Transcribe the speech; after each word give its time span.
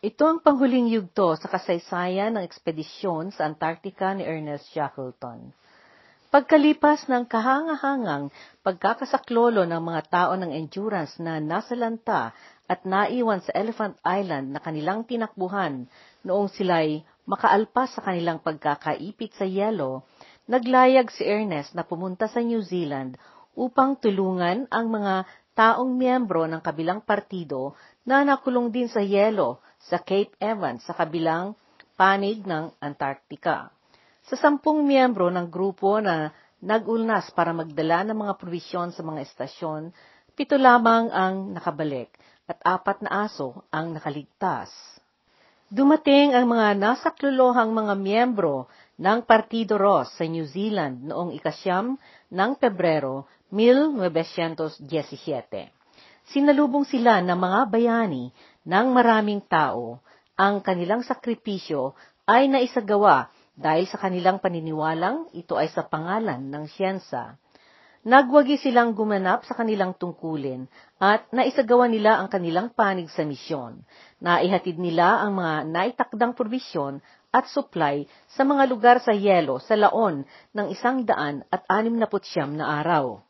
Ito 0.00 0.24
ang 0.24 0.40
panghuling 0.40 0.88
yugto 0.88 1.36
sa 1.36 1.44
kasaysayan 1.52 2.32
ng 2.32 2.44
ekspedisyon 2.48 3.36
sa 3.36 3.44
Antarctica 3.44 4.16
ni 4.16 4.24
Ernest 4.24 4.72
Shackleton. 4.72 5.52
Pagkalipas 6.32 7.04
ng 7.04 7.28
kahangahangang 7.28 8.32
pagkakasaklolo 8.64 9.68
ng 9.68 9.82
mga 9.84 10.02
tao 10.08 10.32
ng 10.40 10.56
Endurance 10.56 11.20
na 11.20 11.36
nasalanta 11.36 12.32
at 12.64 12.80
naiwan 12.88 13.44
sa 13.44 13.52
Elephant 13.52 14.00
Island 14.00 14.56
na 14.56 14.64
kanilang 14.64 15.04
tinakbuhan 15.04 15.84
noong 16.24 16.48
sila'y 16.48 17.04
makaalpas 17.28 17.92
sa 17.92 18.00
kanilang 18.00 18.40
pagkakaipit 18.40 19.36
sa 19.36 19.44
yelo, 19.44 20.08
naglayag 20.48 21.12
si 21.12 21.28
Ernest 21.28 21.76
na 21.76 21.84
pumunta 21.84 22.24
sa 22.24 22.40
New 22.40 22.64
Zealand 22.64 23.20
upang 23.52 24.00
tulungan 24.00 24.64
ang 24.72 24.88
mga 24.88 25.28
taong 25.52 25.92
miyembro 25.92 26.48
ng 26.48 26.64
kabilang 26.64 27.04
partido 27.04 27.76
na 28.08 28.24
nakulong 28.24 28.72
din 28.72 28.88
sa 28.88 29.04
yelo 29.04 29.60
sa 29.88 30.00
Cape 30.00 30.36
Evans 30.36 30.84
sa 30.84 30.92
kabilang 30.92 31.56
panig 31.96 32.44
ng 32.44 32.72
Antarctica. 32.80 33.72
Sa 34.28 34.36
sampung 34.36 34.84
miyembro 34.84 35.32
ng 35.32 35.48
grupo 35.48 36.00
na 36.00 36.32
nag-ulnas 36.60 37.32
para 37.32 37.56
magdala 37.56 38.04
ng 38.04 38.16
mga 38.16 38.34
provisyon 38.36 38.92
sa 38.92 39.00
mga 39.00 39.24
estasyon, 39.24 39.92
pito 40.36 40.60
lamang 40.60 41.08
ang 41.08 41.56
nakabalik 41.56 42.12
at 42.44 42.60
apat 42.64 43.00
na 43.04 43.24
aso 43.28 43.64
ang 43.72 43.96
nakaligtas. 43.96 44.68
Dumating 45.70 46.34
ang 46.34 46.50
mga 46.50 46.74
nasaklulohang 46.76 47.70
mga 47.70 47.94
miyembro 47.94 48.66
ng 48.98 49.22
Partido 49.22 49.78
Ross 49.78 50.18
sa 50.18 50.26
New 50.26 50.42
Zealand 50.42 51.06
noong 51.06 51.30
ikasyam 51.30 51.94
ng 52.28 52.50
Pebrero 52.58 53.30
1917. 53.54 54.82
Sinalubong 56.30 56.86
sila 56.86 57.22
ng 57.22 57.38
mga 57.38 57.60
bayani 57.70 58.34
ng 58.70 58.86
maraming 58.94 59.42
tao, 59.50 59.98
ang 60.38 60.62
kanilang 60.62 61.02
sakripisyo 61.02 61.98
ay 62.22 62.46
naisagawa 62.46 63.26
dahil 63.58 63.90
sa 63.90 63.98
kanilang 63.98 64.38
paniniwalang 64.38 65.26
ito 65.34 65.58
ay 65.58 65.66
sa 65.74 65.82
pangalan 65.82 66.38
ng 66.46 66.64
siyensa. 66.70 67.34
Nagwagi 68.00 68.56
silang 68.56 68.96
gumanap 68.96 69.44
sa 69.44 69.52
kanilang 69.52 69.92
tungkulin 69.92 70.64
at 70.96 71.28
naisagawa 71.36 71.84
nila 71.84 72.16
ang 72.16 72.32
kanilang 72.32 72.72
panig 72.72 73.12
sa 73.12 73.28
misyon. 73.28 73.84
Naihatid 74.24 74.80
nila 74.80 75.20
ang 75.20 75.36
mga 75.36 75.68
naitakdang 75.68 76.32
probisyon 76.32 77.04
at 77.28 77.50
supply 77.52 78.08
sa 78.32 78.46
mga 78.46 78.64
lugar 78.72 78.96
sa 79.04 79.12
yelo 79.12 79.60
sa 79.60 79.76
laon 79.76 80.24
ng 80.56 80.66
isang 80.72 81.04
daan 81.04 81.44
at 81.52 81.60
anim 81.68 81.92
na 82.00 82.08
putsyam 82.08 82.56
na 82.56 82.80
araw. 82.80 83.20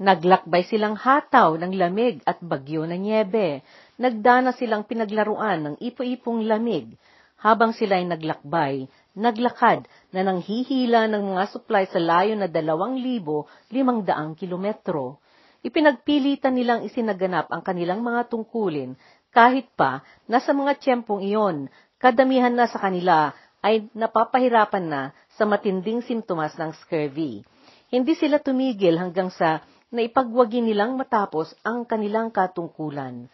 Naglakbay 0.00 0.64
silang 0.64 0.96
hataw 0.96 1.60
ng 1.60 1.76
lamig 1.76 2.24
at 2.24 2.40
bagyo 2.40 2.88
na 2.88 2.96
niebe. 2.96 3.60
Nagdana 4.00 4.56
silang 4.56 4.88
pinaglaruan 4.88 5.60
ng 5.60 5.74
ipo-ipong 5.76 6.48
lamig. 6.48 6.96
Habang 7.36 7.76
sila'y 7.76 8.08
naglakbay, 8.08 8.88
naglakad 9.12 9.84
na 10.08 10.24
nanghihila 10.24 11.04
ng 11.08 11.36
mga 11.36 11.44
supply 11.52 11.84
sa 11.84 12.00
layo 12.00 12.32
na 12.32 12.48
dalawang 12.48 12.96
libo 12.96 13.44
limang 13.68 14.00
daang 14.00 14.32
kilometro. 14.32 15.20
Ipinagpilitan 15.60 16.56
nilang 16.56 16.88
isinaganap 16.88 17.52
ang 17.52 17.60
kanilang 17.60 18.00
mga 18.00 18.32
tungkulin 18.32 18.96
kahit 19.36 19.68
pa 19.76 20.00
na 20.24 20.40
sa 20.40 20.56
mga 20.56 20.80
tiyempong 20.80 21.20
iyon, 21.20 21.68
kadamihan 22.00 22.56
na 22.56 22.64
sa 22.64 22.80
kanila 22.80 23.36
ay 23.60 23.84
napapahirapan 23.92 24.84
na 24.88 25.02
sa 25.36 25.44
matinding 25.44 26.00
simptomas 26.00 26.56
ng 26.56 26.72
scurvy. 26.80 27.44
Hindi 27.92 28.16
sila 28.16 28.40
tumigil 28.40 28.96
hanggang 28.96 29.28
sa 29.28 29.60
na 29.92 30.00
ipagwagi 30.00 30.64
nilang 30.64 30.96
matapos 30.96 31.52
ang 31.60 31.84
kanilang 31.84 32.32
katungkulan. 32.32 33.28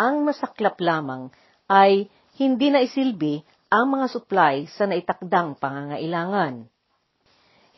Ang 0.00 0.28
masaklap 0.28 0.80
lamang 0.80 1.28
ay 1.68 2.08
hindi 2.40 2.72
na 2.72 2.80
isilbi 2.84 3.44
ang 3.72 3.92
mga 3.96 4.06
supply 4.12 4.68
sa 4.68 4.84
naitakdang 4.88 5.56
pangangailangan. 5.56 6.68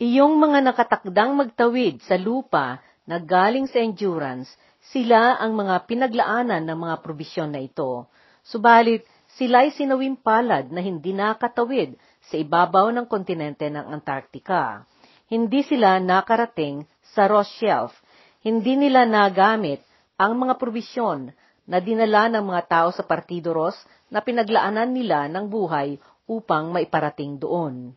Iyong 0.02 0.34
mga 0.38 0.58
nakatakdang 0.66 1.38
magtawid 1.38 2.02
sa 2.02 2.18
lupa 2.18 2.82
na 3.06 3.22
galing 3.22 3.70
sa 3.70 3.78
endurance, 3.78 4.50
sila 4.90 5.38
ang 5.38 5.54
mga 5.54 5.86
pinaglaanan 5.86 6.66
ng 6.66 6.78
mga 6.78 6.96
probisyon 7.00 7.54
na 7.54 7.62
ito. 7.62 8.10
Subalit, 8.42 9.06
sila'y 9.38 9.70
sinawim 9.70 10.18
palad 10.18 10.68
na 10.74 10.82
hindi 10.82 11.14
nakatawid 11.14 11.94
sa 12.26 12.34
ibabaw 12.36 12.90
ng 12.90 13.06
kontinente 13.06 13.70
ng 13.70 13.86
Antarctica. 13.86 14.82
Hindi 15.30 15.62
sila 15.62 16.02
nakarating 16.02 16.84
sa 17.14 17.30
Ross 17.30 17.48
Shelf 17.56 18.04
hindi 18.44 18.76
nila 18.76 19.08
nagamit 19.08 19.80
ang 20.20 20.36
mga 20.36 20.60
probisyon 20.60 21.32
na 21.64 21.80
dinala 21.80 22.28
ng 22.28 22.44
mga 22.44 22.62
tao 22.68 22.88
sa 22.92 23.04
Partido 23.04 23.56
Ros 23.56 23.76
na 24.12 24.20
pinaglaanan 24.20 24.92
nila 24.92 25.26
ng 25.32 25.48
buhay 25.48 25.96
upang 26.28 26.72
maiparating 26.72 27.40
doon. 27.40 27.96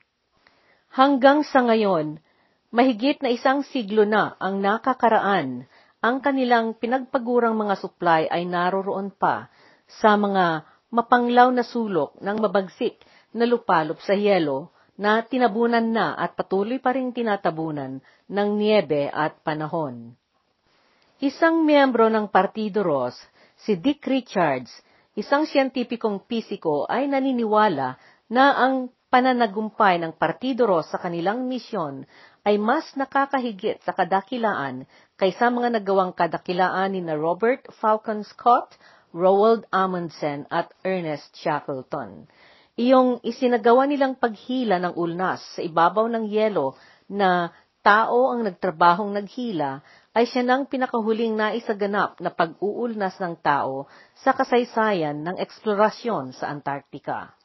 Hanggang 0.92 1.44
sa 1.44 1.64
ngayon, 1.64 2.20
mahigit 2.72 3.20
na 3.20 3.30
isang 3.32 3.64
siglo 3.68 4.08
na 4.08 4.36
ang 4.40 4.64
nakakaraan, 4.64 5.68
ang 6.00 6.18
kanilang 6.24 6.78
pinagpagurang 6.80 7.58
mga 7.58 7.76
supply 7.80 8.30
ay 8.32 8.48
naroroon 8.48 9.12
pa 9.12 9.52
sa 9.88 10.16
mga 10.16 10.64
mapanglaw 10.92 11.52
na 11.52 11.64
sulok 11.68 12.16
ng 12.24 12.38
mabagsik 12.40 13.04
na 13.36 13.44
lupalop 13.44 14.00
sa 14.04 14.16
yelo 14.16 14.72
na 14.98 15.22
tinabunan 15.22 15.84
na 15.84 16.18
at 16.18 16.34
patuloy 16.34 16.82
pa 16.82 16.96
rin 16.96 17.14
tinatabunan 17.14 18.02
ng 18.28 18.50
niebe 18.58 19.12
at 19.14 19.38
panahon. 19.46 20.18
Isang 21.22 21.66
miyembro 21.66 22.10
ng 22.10 22.30
Partido 22.30 22.82
Ross, 22.82 23.18
si 23.66 23.78
Dick 23.82 24.06
Richards, 24.06 24.70
isang 25.18 25.50
siyentipikong 25.50 26.30
pisiko 26.30 26.86
ay 26.86 27.10
naniniwala 27.10 27.98
na 28.30 28.46
ang 28.54 28.94
pananagumpay 29.08 29.98
ng 30.04 30.14
Partido 30.20 30.68
Ross 30.68 30.92
sa 30.92 31.00
kanilang 31.00 31.48
misyon 31.48 32.04
ay 32.44 32.60
mas 32.60 32.86
nakakahigit 32.94 33.82
sa 33.82 33.96
kadakilaan 33.96 34.86
kaysa 35.16 35.50
mga 35.50 35.80
nagawang 35.80 36.14
kadakilaan 36.14 36.94
ni 36.94 37.02
na 37.02 37.16
Robert 37.16 37.66
Falcon 37.80 38.24
Scott, 38.28 38.76
Roald 39.16 39.66
Amundsen 39.72 40.46
at 40.52 40.70
Ernest 40.84 41.34
Shackleton. 41.40 42.28
Iyong 42.78 43.26
isinagawa 43.26 43.90
nilang 43.90 44.22
paghila 44.22 44.78
ng 44.78 44.94
ulnas 44.94 45.42
sa 45.58 45.66
ibabaw 45.66 46.06
ng 46.14 46.30
yelo 46.30 46.78
na 47.10 47.50
tao 47.82 48.36
ang 48.36 48.46
nagtrabahong 48.46 49.16
naghila 49.16 49.82
ay 50.18 50.26
siya 50.26 50.42
nang 50.42 50.66
pinakahuling 50.66 51.38
naisaganap 51.38 52.18
na 52.18 52.34
pag-uulnas 52.34 53.22
ng 53.22 53.38
tao 53.38 53.86
sa 54.18 54.34
kasaysayan 54.34 55.22
ng 55.22 55.38
eksplorasyon 55.38 56.34
sa 56.34 56.50
Antarctica. 56.50 57.38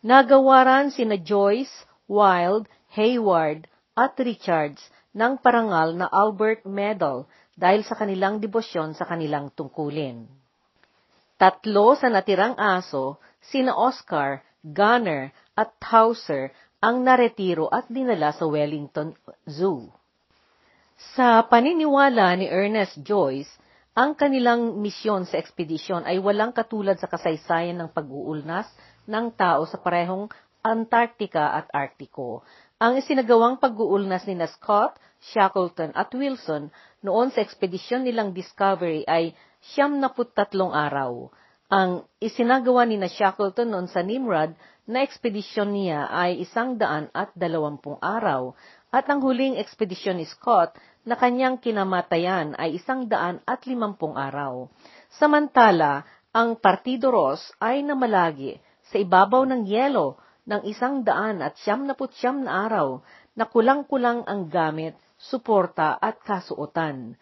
Nagawaran 0.00 0.88
sina 0.88 1.20
Joyce, 1.20 1.84
Wild, 2.08 2.64
Hayward 2.96 3.68
at 3.92 4.16
Richards 4.16 4.80
ng 5.12 5.36
parangal 5.36 5.92
na 5.92 6.08
Albert 6.08 6.64
Medal 6.64 7.28
dahil 7.52 7.84
sa 7.84 7.92
kanilang 7.92 8.40
debosyon 8.40 8.96
sa 8.96 9.04
kanilang 9.04 9.52
tungkulin. 9.52 10.24
Tatlo 11.36 11.92
sa 11.92 12.08
natirang 12.08 12.56
aso, 12.56 13.20
sina 13.44 13.76
Oscar, 13.76 14.40
Gunner 14.64 15.28
at 15.52 15.76
Hauser 15.92 16.56
ang 16.80 17.04
naretiro 17.04 17.68
at 17.68 17.84
dinala 17.92 18.32
sa 18.32 18.48
Wellington 18.48 19.12
Zoo. 19.44 19.95
Sa 20.96 21.44
paniniwala 21.44 22.40
ni 22.40 22.48
Ernest 22.48 22.96
Joyce, 23.04 23.52
ang 23.92 24.16
kanilang 24.16 24.80
misyon 24.80 25.28
sa 25.28 25.36
ekspedisyon 25.36 26.08
ay 26.08 26.16
walang 26.16 26.56
katulad 26.56 26.96
sa 26.96 27.04
kasaysayan 27.04 27.76
ng 27.76 27.92
pag-uulnas 27.92 28.64
ng 29.04 29.28
tao 29.36 29.68
sa 29.68 29.76
parehong 29.76 30.32
Antarctica 30.64 31.52
at 31.52 31.68
Arctico. 31.68 32.40
Ang 32.80 32.96
isinagawang 32.96 33.60
pag-uulnas 33.60 34.24
ni 34.24 34.40
na 34.40 34.48
Scott, 34.48 34.96
Shackleton 35.20 35.92
at 35.92 36.08
Wilson 36.16 36.72
noon 37.04 37.28
sa 37.28 37.44
ekspedisyon 37.44 38.08
nilang 38.08 38.32
Discovery 38.32 39.04
ay 39.04 39.36
siyam 39.60 40.00
na 40.00 40.08
tatlong 40.12 40.72
araw. 40.72 41.28
Ang 41.68 42.08
isinagawa 42.24 42.88
ni 42.88 42.96
na 42.96 43.12
Shackleton 43.12 43.68
noon 43.68 43.88
sa 43.92 44.00
Nimrod 44.00 44.56
na 44.86 45.02
ekspedisyon 45.02 45.76
niya 45.76 46.08
ay 46.08 46.40
isang 46.40 46.78
daan 46.78 47.10
at 47.12 47.34
dalawampung 47.36 47.98
araw 48.00 48.54
at 48.94 49.04
ang 49.10 49.20
huling 49.20 49.58
ekspedisyon 49.58 50.22
ni 50.22 50.26
Scott 50.30 50.78
na 51.06 51.14
kanyang 51.14 51.62
kinamatayan 51.62 52.58
ay 52.58 52.82
isang 52.82 53.06
daan 53.06 53.38
at 53.46 53.62
limampung 53.64 54.18
araw. 54.18 54.66
Samantala, 55.14 56.02
ang 56.34 56.58
Partido 56.58 57.14
Ross 57.14 57.54
ay 57.62 57.80
namalagi 57.86 58.58
sa 58.90 58.98
ibabaw 58.98 59.46
ng 59.46 59.64
yelo 59.70 60.18
ng 60.44 60.66
isang 60.66 61.06
daan 61.06 61.40
at 61.40 61.54
siyam 61.62 61.86
na 61.86 61.94
putsyam 61.94 62.42
na 62.42 62.66
araw 62.66 63.00
na 63.38 63.46
kulang-kulang 63.46 64.26
ang 64.26 64.50
gamit, 64.50 64.98
suporta 65.16 65.94
at 65.96 66.20
kasuotan. 66.20 67.14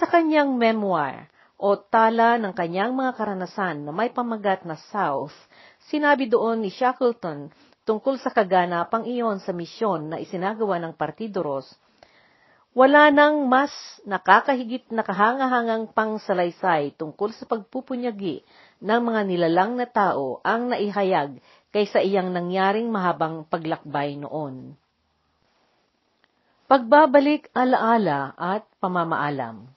Sa 0.00 0.08
kanyang 0.08 0.56
memoir 0.56 1.28
o 1.56 1.76
tala 1.76 2.36
ng 2.36 2.52
kanyang 2.52 2.92
mga 2.92 3.16
karanasan 3.16 3.86
na 3.86 3.92
may 3.92 4.12
pamagat 4.12 4.64
na 4.68 4.76
South, 4.92 5.32
sinabi 5.88 6.28
doon 6.28 6.64
ni 6.64 6.72
Shackleton 6.72 7.48
tungkol 7.86 8.18
sa 8.18 8.34
kaganapang 8.34 9.06
iyon 9.06 9.38
sa 9.40 9.54
misyon 9.54 10.10
na 10.10 10.16
isinagawa 10.18 10.82
ng 10.82 10.98
Partido 10.98 11.40
Ros, 11.40 11.70
wala 12.76 13.08
nang 13.08 13.48
mas 13.48 13.72
nakakahigit 14.04 14.92
na 14.92 15.00
kahangahangang 15.00 15.88
pangsalaysay 15.96 16.92
tungkol 17.00 17.32
sa 17.32 17.48
pagpupunyagi 17.48 18.44
ng 18.84 19.00
mga 19.00 19.20
nilalang 19.24 19.80
na 19.80 19.88
tao 19.88 20.44
ang 20.44 20.68
naihayag 20.68 21.40
kaysa 21.72 22.04
iyang 22.04 22.36
nangyaring 22.36 22.92
mahabang 22.92 23.48
paglakbay 23.48 24.20
noon. 24.20 24.76
Pagbabalik 26.68 27.48
alaala 27.56 28.36
at 28.36 28.68
pamamaalam 28.76 29.72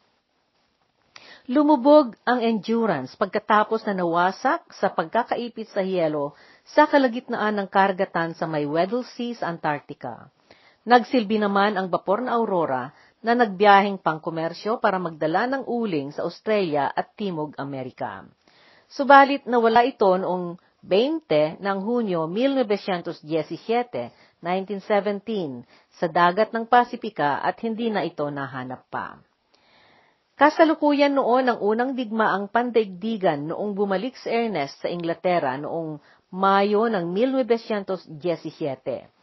Lumubog 1.50 2.14
ang 2.30 2.46
endurance 2.46 3.18
pagkatapos 3.18 3.82
na 3.90 3.98
nawasak 3.98 4.70
sa 4.70 4.86
pagkakaipit 4.94 5.66
sa 5.74 5.82
yelo 5.82 6.38
sa 6.62 6.86
kalagitnaan 6.86 7.58
ng 7.58 7.68
karagatan 7.74 8.38
sa 8.38 8.46
may 8.46 8.70
Weddell 8.70 9.02
Sea 9.02 9.34
sa 9.34 9.50
Antarctica. 9.50 10.30
Nagsilbi 10.88 11.44
naman 11.44 11.76
ang 11.76 11.92
bapor 11.92 12.24
na 12.24 12.40
Aurora 12.40 12.96
na 13.20 13.36
nagbiyaheng 13.36 14.00
pangkomersyo 14.00 14.80
para 14.80 14.96
magdala 14.96 15.44
ng 15.52 15.68
uling 15.68 16.16
sa 16.16 16.24
Australia 16.24 16.88
at 16.88 17.20
Timog 17.20 17.52
Amerika. 17.60 18.24
Subalit 18.88 19.44
nawala 19.44 19.84
ito 19.84 20.08
noong 20.08 20.56
20 20.80 21.60
ng 21.60 21.78
Hunyo 21.84 22.32
1917, 22.32 24.40
1917, 24.40 25.68
sa 26.00 26.08
dagat 26.08 26.56
ng 26.56 26.64
Pasipika 26.64 27.44
at 27.44 27.60
hindi 27.60 27.92
na 27.92 28.08
ito 28.08 28.24
nahanap 28.32 28.88
pa. 28.88 29.20
Kasalukuyan 30.40 31.20
noon 31.20 31.52
ang 31.52 31.60
unang 31.60 31.92
digmaang 32.00 32.48
pandaigdigan 32.48 33.52
noong 33.52 33.76
bumalik 33.76 34.16
si 34.16 34.32
Ernest 34.32 34.80
sa 34.80 34.88
Inglaterra 34.88 35.60
noong 35.60 36.00
Mayo 36.32 36.88
ng 36.88 37.12
1917. 37.12 39.19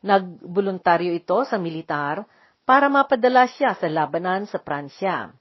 Nagboluntaryo 0.00 1.12
ito 1.12 1.44
sa 1.44 1.60
militar 1.60 2.24
para 2.64 2.88
mapadala 2.88 3.44
siya 3.50 3.76
sa 3.76 3.90
labanan 3.90 4.48
sa 4.48 4.62
Pransya. 4.62 5.34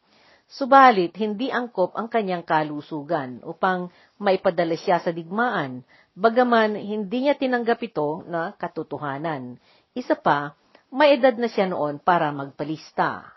Subalit, 0.49 1.13
hindi 1.21 1.53
angkop 1.53 1.93
ang 1.93 2.09
kanyang 2.09 2.41
kalusugan 2.41 3.37
upang 3.45 3.93
maipadala 4.17 4.73
siya 4.73 4.97
sa 4.97 5.13
digmaan, 5.13 5.85
bagaman 6.17 6.73
hindi 6.73 7.29
niya 7.29 7.37
tinanggap 7.37 7.77
ito 7.85 8.25
na 8.25 8.57
katotohanan. 8.57 9.61
Isa 9.93 10.17
pa, 10.17 10.57
may 10.89 11.21
edad 11.21 11.37
na 11.37 11.45
siya 11.45 11.69
noon 11.69 12.01
para 12.01 12.33
magpalista. 12.33 13.29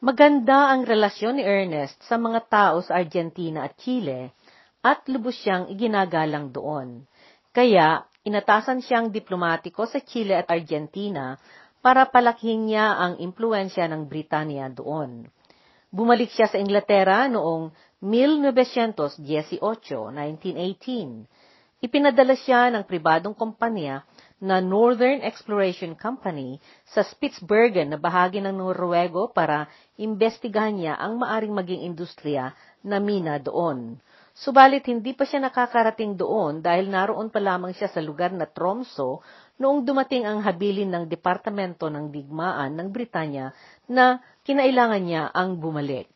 Maganda 0.00 0.72
ang 0.72 0.88
relasyon 0.88 1.36
ni 1.36 1.44
Ernest 1.44 2.00
sa 2.08 2.16
mga 2.16 2.40
tao 2.48 2.80
sa 2.80 2.96
Argentina 2.96 3.68
at 3.68 3.76
Chile 3.76 4.32
at 4.80 5.04
lubos 5.12 5.36
siyang 5.44 5.68
iginagalang 5.68 6.54
doon. 6.54 7.04
Kaya, 7.52 8.08
inatasan 8.28 8.84
siyang 8.84 9.08
diplomatiko 9.08 9.88
sa 9.88 10.04
Chile 10.04 10.36
at 10.36 10.52
Argentina 10.52 11.40
para 11.80 12.04
palakihin 12.04 12.68
niya 12.68 12.94
ang 13.00 13.16
impluensya 13.16 13.88
ng 13.88 14.04
Britanya 14.04 14.68
doon. 14.68 15.24
Bumalik 15.88 16.28
siya 16.36 16.52
sa 16.52 16.60
Inglaterra 16.60 17.32
noong 17.32 17.72
1918, 18.04 19.56
1918. 19.56 21.24
Ipinadala 21.78 22.34
siya 22.36 22.68
ng 22.74 22.84
pribadong 22.84 23.32
kompanya 23.32 24.04
na 24.42 24.58
Northern 24.62 25.22
Exploration 25.22 25.94
Company 25.96 26.60
sa 26.86 27.06
Spitsbergen 27.06 27.94
na 27.94 27.98
bahagi 27.98 28.42
ng 28.42 28.54
Norwego 28.54 29.30
para 29.30 29.70
imbestigahan 29.98 30.78
niya 30.78 30.94
ang 30.98 31.22
maaring 31.22 31.54
maging 31.54 31.86
industriya 31.86 32.52
na 32.82 32.98
mina 33.02 33.38
doon. 33.38 33.98
Subalit 34.38 34.86
hindi 34.86 35.18
pa 35.18 35.26
siya 35.26 35.42
nakakarating 35.42 36.14
doon 36.14 36.62
dahil 36.62 36.86
naroon 36.86 37.26
pa 37.26 37.42
lamang 37.42 37.74
siya 37.74 37.90
sa 37.90 37.98
lugar 37.98 38.30
na 38.30 38.46
Tromso 38.46 39.18
noong 39.58 39.82
dumating 39.82 40.30
ang 40.30 40.38
habilin 40.46 40.94
ng 40.94 41.10
Departamento 41.10 41.90
ng 41.90 42.14
Digmaan 42.14 42.78
ng 42.78 42.88
Britanya 42.94 43.50
na 43.90 44.22
kinailangan 44.46 45.02
niya 45.02 45.34
ang 45.34 45.58
bumalik. 45.58 46.06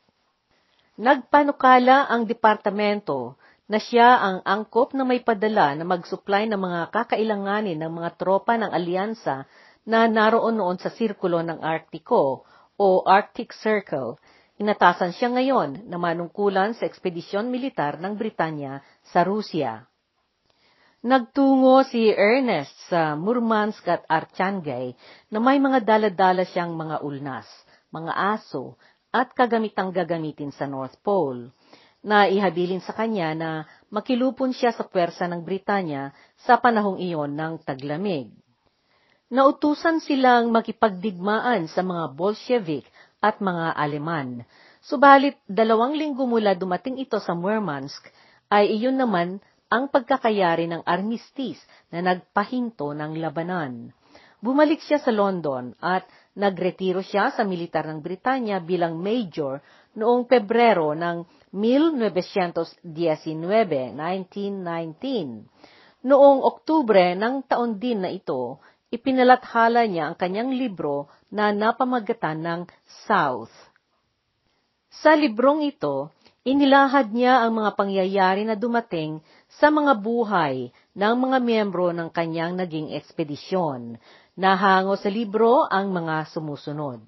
Nagpanukala 1.02 2.06
ang 2.06 2.22
departamento 2.30 3.34
na 3.66 3.82
siya 3.82 4.22
ang 4.22 4.38
angkop 4.46 4.94
na 4.94 5.02
may 5.02 5.18
padala 5.18 5.74
na 5.74 5.82
mag-supply 5.82 6.46
ng 6.46 6.60
mga 6.62 6.80
kakailanganin 6.94 7.80
ng 7.82 7.90
mga 7.90 8.10
tropa 8.22 8.54
ng 8.54 8.70
alyansa 8.70 9.50
na 9.82 10.06
naroon 10.06 10.62
noon 10.62 10.78
sa 10.78 10.94
sirkulo 10.94 11.42
ng 11.42 11.58
Arktiko 11.58 12.46
o 12.78 12.86
Arctic 13.02 13.50
Circle. 13.50 14.14
Inatasan 14.60 15.16
siya 15.16 15.32
ngayon 15.32 15.88
na 15.88 15.96
manungkulan 15.96 16.76
sa 16.76 16.84
ekspedisyon 16.84 17.48
militar 17.48 17.96
ng 17.96 18.18
Britanya 18.20 18.84
sa 19.08 19.24
Rusya. 19.24 19.88
Nagtungo 21.02 21.82
si 21.82 22.12
Ernest 22.14 22.76
sa 22.86 23.18
Murmansk 23.18 23.82
at 23.90 24.06
Archangay 24.06 24.94
na 25.32 25.38
may 25.42 25.58
mga 25.58 25.82
daladala 25.82 26.46
siyang 26.46 26.78
mga 26.78 27.02
ulnas, 27.02 27.48
mga 27.90 28.12
aso, 28.38 28.78
at 29.10 29.34
kagamitang 29.34 29.90
gagamitin 29.90 30.54
sa 30.54 30.70
North 30.70 30.94
Pole 31.02 31.50
na 32.02 32.26
ihabilin 32.26 32.82
sa 32.82 32.94
kanya 32.94 33.34
na 33.34 33.50
makilupon 33.90 34.54
siya 34.54 34.70
sa 34.74 34.86
pwersa 34.86 35.26
ng 35.26 35.42
Britanya 35.42 36.14
sa 36.38 36.58
panahong 36.58 37.02
iyon 37.02 37.34
ng 37.34 37.66
taglamig. 37.66 38.30
Nautusan 39.32 40.04
silang 40.04 40.52
makipagdigmaan 40.52 41.64
sa 41.66 41.80
mga 41.80 42.12
Bolshevik 42.12 42.84
at 43.22 43.38
mga 43.38 43.78
Aleman. 43.78 44.42
Subalit, 44.82 45.38
dalawang 45.46 45.94
linggo 45.94 46.26
mula 46.26 46.58
dumating 46.58 46.98
ito 46.98 47.22
sa 47.22 47.38
Murmansk, 47.38 48.10
ay 48.50 48.74
iyon 48.74 48.98
naman 48.98 49.38
ang 49.72 49.88
pagkakayari 49.88 50.68
ng 50.68 50.84
armistice 50.84 51.64
na 51.88 52.04
nagpahinto 52.04 52.92
ng 52.92 53.16
labanan. 53.22 53.94
Bumalik 54.42 54.82
siya 54.82 54.98
sa 54.98 55.14
London 55.14 55.70
at 55.78 56.02
nagretiro 56.34 56.98
siya 56.98 57.30
sa 57.30 57.46
militar 57.46 57.86
ng 57.86 58.02
Britanya 58.02 58.58
bilang 58.58 58.98
major 58.98 59.62
noong 59.94 60.26
Pebrero 60.26 60.98
ng 60.98 61.22
1919, 61.54 62.82
1919. 62.82 65.46
Noong 66.02 66.42
Oktubre 66.42 67.14
ng 67.14 67.46
taon 67.46 67.78
din 67.78 68.02
na 68.02 68.10
ito, 68.10 68.58
ipinalathala 68.90 69.86
niya 69.86 70.10
ang 70.10 70.18
kanyang 70.18 70.50
libro 70.50 71.06
na 71.32 71.50
napamagatan 71.56 72.38
ng 72.44 72.60
South. 73.08 73.50
Sa 74.92 75.16
librong 75.16 75.64
ito, 75.64 76.12
inilahad 76.44 77.08
niya 77.16 77.40
ang 77.40 77.56
mga 77.56 77.72
pangyayari 77.72 78.44
na 78.44 78.52
dumating 78.52 79.24
sa 79.48 79.72
mga 79.72 79.96
buhay 79.96 80.68
ng 80.92 81.14
mga 81.16 81.38
miyembro 81.40 81.96
ng 81.96 82.12
kanyang 82.12 82.60
naging 82.60 82.92
ekspedisyon. 82.92 83.96
Nahango 84.36 85.00
sa 85.00 85.08
libro 85.08 85.64
ang 85.64 85.88
mga 85.88 86.28
sumusunod. 86.28 87.00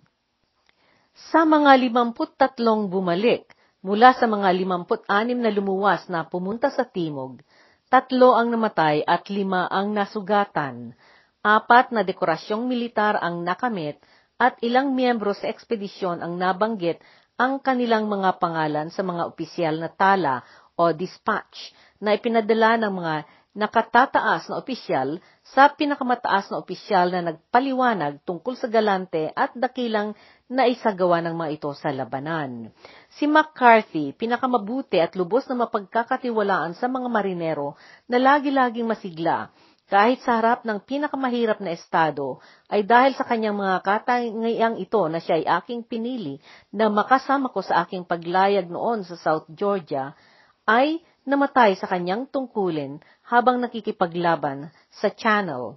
Sa 1.29 1.45
mga 1.45 1.77
limamput 1.77 2.35
tatlong 2.41 2.89
bumalik, 2.89 3.45
Mula 3.85 4.17
sa 4.17 4.25
mga 4.25 4.49
56 4.89 5.45
na 5.45 5.53
lumuwas 5.53 6.09
na 6.09 6.25
pumunta 6.25 6.73
sa 6.73 6.89
timog, 6.89 7.45
tatlo 7.93 8.33
ang 8.33 8.49
namatay 8.49 9.05
at 9.05 9.29
lima 9.29 9.69
ang 9.69 9.93
nasugatan. 9.93 10.97
Apat 11.45 11.93
na 11.93 12.01
dekorasyong 12.01 12.65
militar 12.65 13.21
ang 13.21 13.45
nakamit 13.45 14.01
at 14.45 14.61
ilang 14.61 14.93
miyembro 14.93 15.33
sa 15.33 15.49
ekspedisyon 15.49 16.21
ang 16.21 16.37
nabanggit 16.37 17.01
ang 17.41 17.65
kanilang 17.65 18.07
mga 18.13 18.37
pangalan 18.37 18.93
sa 18.93 19.01
mga 19.01 19.25
opisyal 19.25 19.81
na 19.81 19.89
tala 19.89 20.45
o 20.77 20.93
dispatch 20.93 21.73
na 21.97 22.13
ipinadala 22.13 22.77
ng 22.77 22.93
mga 22.93 23.15
nakatataas 23.55 24.51
na 24.51 24.59
opisyal 24.59 25.23
sa 25.47 25.71
pinakamataas 25.71 26.51
na 26.51 26.59
opisyal 26.59 27.15
na 27.15 27.33
nagpaliwanag 27.33 28.19
tungkol 28.27 28.59
sa 28.59 28.67
galante 28.67 29.31
at 29.31 29.55
dakilang 29.55 30.19
naisagawa 30.51 31.23
ng 31.23 31.35
mga 31.39 31.51
ito 31.55 31.71
sa 31.79 31.95
labanan. 31.95 32.75
Si 33.15 33.31
McCarthy, 33.31 34.11
pinakamabuti 34.11 34.99
at 34.99 35.15
lubos 35.15 35.47
na 35.47 35.55
mapagkakatiwalaan 35.65 36.75
sa 36.75 36.91
mga 36.91 37.07
marinero 37.07 37.79
na 38.11 38.19
lagi-laging 38.19 38.91
masigla, 38.91 39.55
kahit 39.85 40.25
sa 40.25 40.41
harap 40.41 40.65
ng 40.65 40.81
pinakamahirap 40.81 41.61
na 41.61 41.77
estado, 41.77 42.41
ay 42.73 42.89
dahil 42.89 43.13
sa 43.13 43.29
kanyang 43.29 43.61
mga 43.61 43.77
katangayang 43.85 44.77
ito 44.81 45.03
na 45.13 45.21
siya 45.21 45.37
ay 45.41 45.47
aking 45.61 45.85
pinili 45.85 46.41
na 46.73 46.89
makasama 46.89 47.53
ko 47.53 47.61
sa 47.61 47.85
aking 47.85 48.09
paglayag 48.09 48.73
noon 48.73 49.05
sa 49.05 49.21
South 49.21 49.45
Georgia, 49.53 50.17
ay 50.65 51.05
namatay 51.29 51.77
sa 51.77 51.85
kanyang 51.85 52.25
tungkulin 52.33 53.01
habang 53.29 53.61
nakikipaglaban 53.61 54.73
sa 54.89 55.13
Channel. 55.13 55.77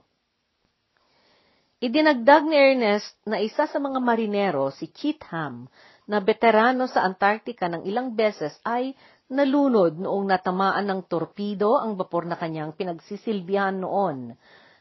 Idinagdag 1.78 2.48
ni 2.48 2.58
Ernest 2.58 3.12
na 3.28 3.38
isa 3.38 3.70
sa 3.70 3.78
mga 3.78 4.02
marinero, 4.02 4.74
si 4.74 4.90
Cheatham, 4.90 5.70
na 6.08 6.24
veterano 6.24 6.88
sa 6.88 7.04
Antarctica 7.04 7.68
ng 7.68 7.84
ilang 7.84 8.16
beses 8.16 8.56
ay 8.64 8.96
nalunod 9.28 10.00
noong 10.00 10.26
natamaan 10.28 10.88
ng 10.88 11.02
torpedo 11.12 11.76
ang 11.76 12.00
bapor 12.00 12.24
na 12.24 12.40
kanyang 12.40 12.72
pinagsisilbihan 12.72 13.76
noon. 13.76 14.36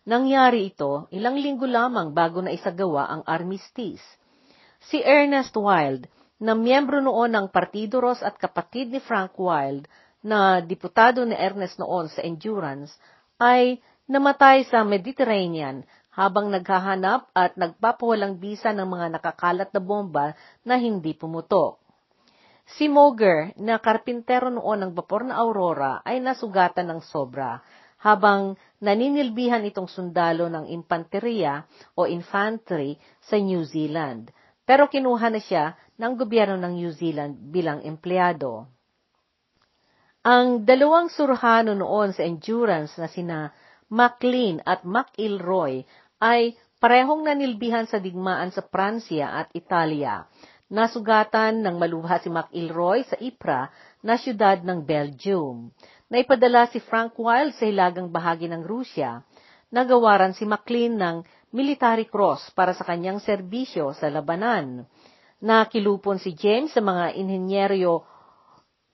Nangyari 0.07 0.71
ito 0.71 1.11
ilang 1.11 1.35
linggo 1.35 1.67
lamang 1.67 2.15
bago 2.15 2.39
na 2.39 2.55
isagawa 2.55 3.11
ang 3.11 3.23
armistice. 3.27 4.03
Si 4.87 5.03
Ernest 5.03 5.55
Wild, 5.59 6.07
na 6.39 6.53
miyembro 6.55 7.03
noon 7.03 7.33
ng 7.33 7.47
Partido 7.49 7.99
Ros 7.99 8.23
at 8.23 8.37
kapatid 8.37 8.93
ni 8.93 9.01
Frank 9.03 9.35
Wild, 9.41 9.89
na 10.27 10.63
diputado 10.63 11.23
ni 11.23 11.35
Ernest 11.35 11.79
noon 11.79 12.11
sa 12.11 12.23
Endurance 12.23 12.95
ay 13.39 13.79
namatay 14.11 14.67
sa 14.67 14.83
Mediterranean 14.83 15.87
habang 16.11 16.49
naghahanap 16.51 17.29
at 17.37 17.55
nagpapawalang 17.55 18.41
bisa 18.41 18.73
ng 18.73 18.89
mga 18.89 19.07
nakakalat 19.19 19.71
na 19.71 19.83
bomba 19.83 20.27
na 20.67 20.81
hindi 20.81 21.13
pumutok. 21.13 21.86
Si 22.67 22.91
Moger, 22.91 23.55
na 23.63 23.79
karpintero 23.79 24.51
noon 24.51 24.83
ng 24.83 24.93
bapor 24.99 25.23
na 25.23 25.39
Aurora, 25.39 26.03
ay 26.03 26.19
nasugatan 26.19 26.91
ng 26.91 27.01
sobra, 27.07 27.63
habang 28.03 28.59
naninilbihan 28.83 29.63
itong 29.63 29.87
sundalo 29.87 30.51
ng 30.51 30.69
impanteriya 30.75 31.63
o 31.95 32.11
infantry 32.11 32.99
sa 33.23 33.39
New 33.39 33.63
Zealand. 33.63 34.35
Pero 34.67 34.91
kinuha 34.91 35.31
na 35.31 35.39
siya 35.39 35.79
ng 35.95 36.13
gobyerno 36.19 36.59
ng 36.59 36.75
New 36.75 36.91
Zealand 36.91 37.39
bilang 37.55 37.87
empleyado. 37.87 38.67
Ang 40.27 40.67
dalawang 40.67 41.07
surhano 41.07 41.71
noon 41.71 42.11
sa 42.11 42.27
endurance 42.27 42.99
na 42.99 43.07
sina 43.07 43.55
MacLean 43.87 44.59
at 44.67 44.83
McIlroy 44.83 45.87
ay 46.19 46.59
parehong 46.83 47.23
nanilbihan 47.23 47.87
sa 47.87 48.03
digmaan 48.03 48.51
sa 48.51 48.67
Pransya 48.67 49.47
at 49.47 49.49
Italia. 49.55 50.27
Nasugatan 50.67 51.63
ng 51.63 51.79
malubha 51.79 52.19
si 52.19 52.27
McIlroy 52.27 53.07
sa 53.07 53.15
Ypres 53.23 53.71
na 54.03 54.19
siyudad 54.19 54.59
ng 54.67 54.83
Belgium. 54.83 55.71
Naipadala 56.11 56.67
si 56.67 56.83
Frank 56.83 57.15
Wild 57.23 57.55
sa 57.55 57.71
hilagang 57.71 58.11
bahagi 58.11 58.51
ng 58.51 58.67
Rusya. 58.67 59.23
Nagawaran 59.71 60.35
si 60.35 60.43
MacLean 60.43 60.99
ng 60.99 61.17
military 61.55 62.11
cross 62.11 62.51
para 62.51 62.75
sa 62.75 62.83
kanyang 62.83 63.23
serbisyo 63.23 63.95
sa 63.95 64.11
labanan. 64.11 64.91
Nakilupon 65.39 66.19
si 66.19 66.35
James 66.35 66.75
sa 66.75 66.83
mga 66.83 67.15
inhenyero 67.15 68.03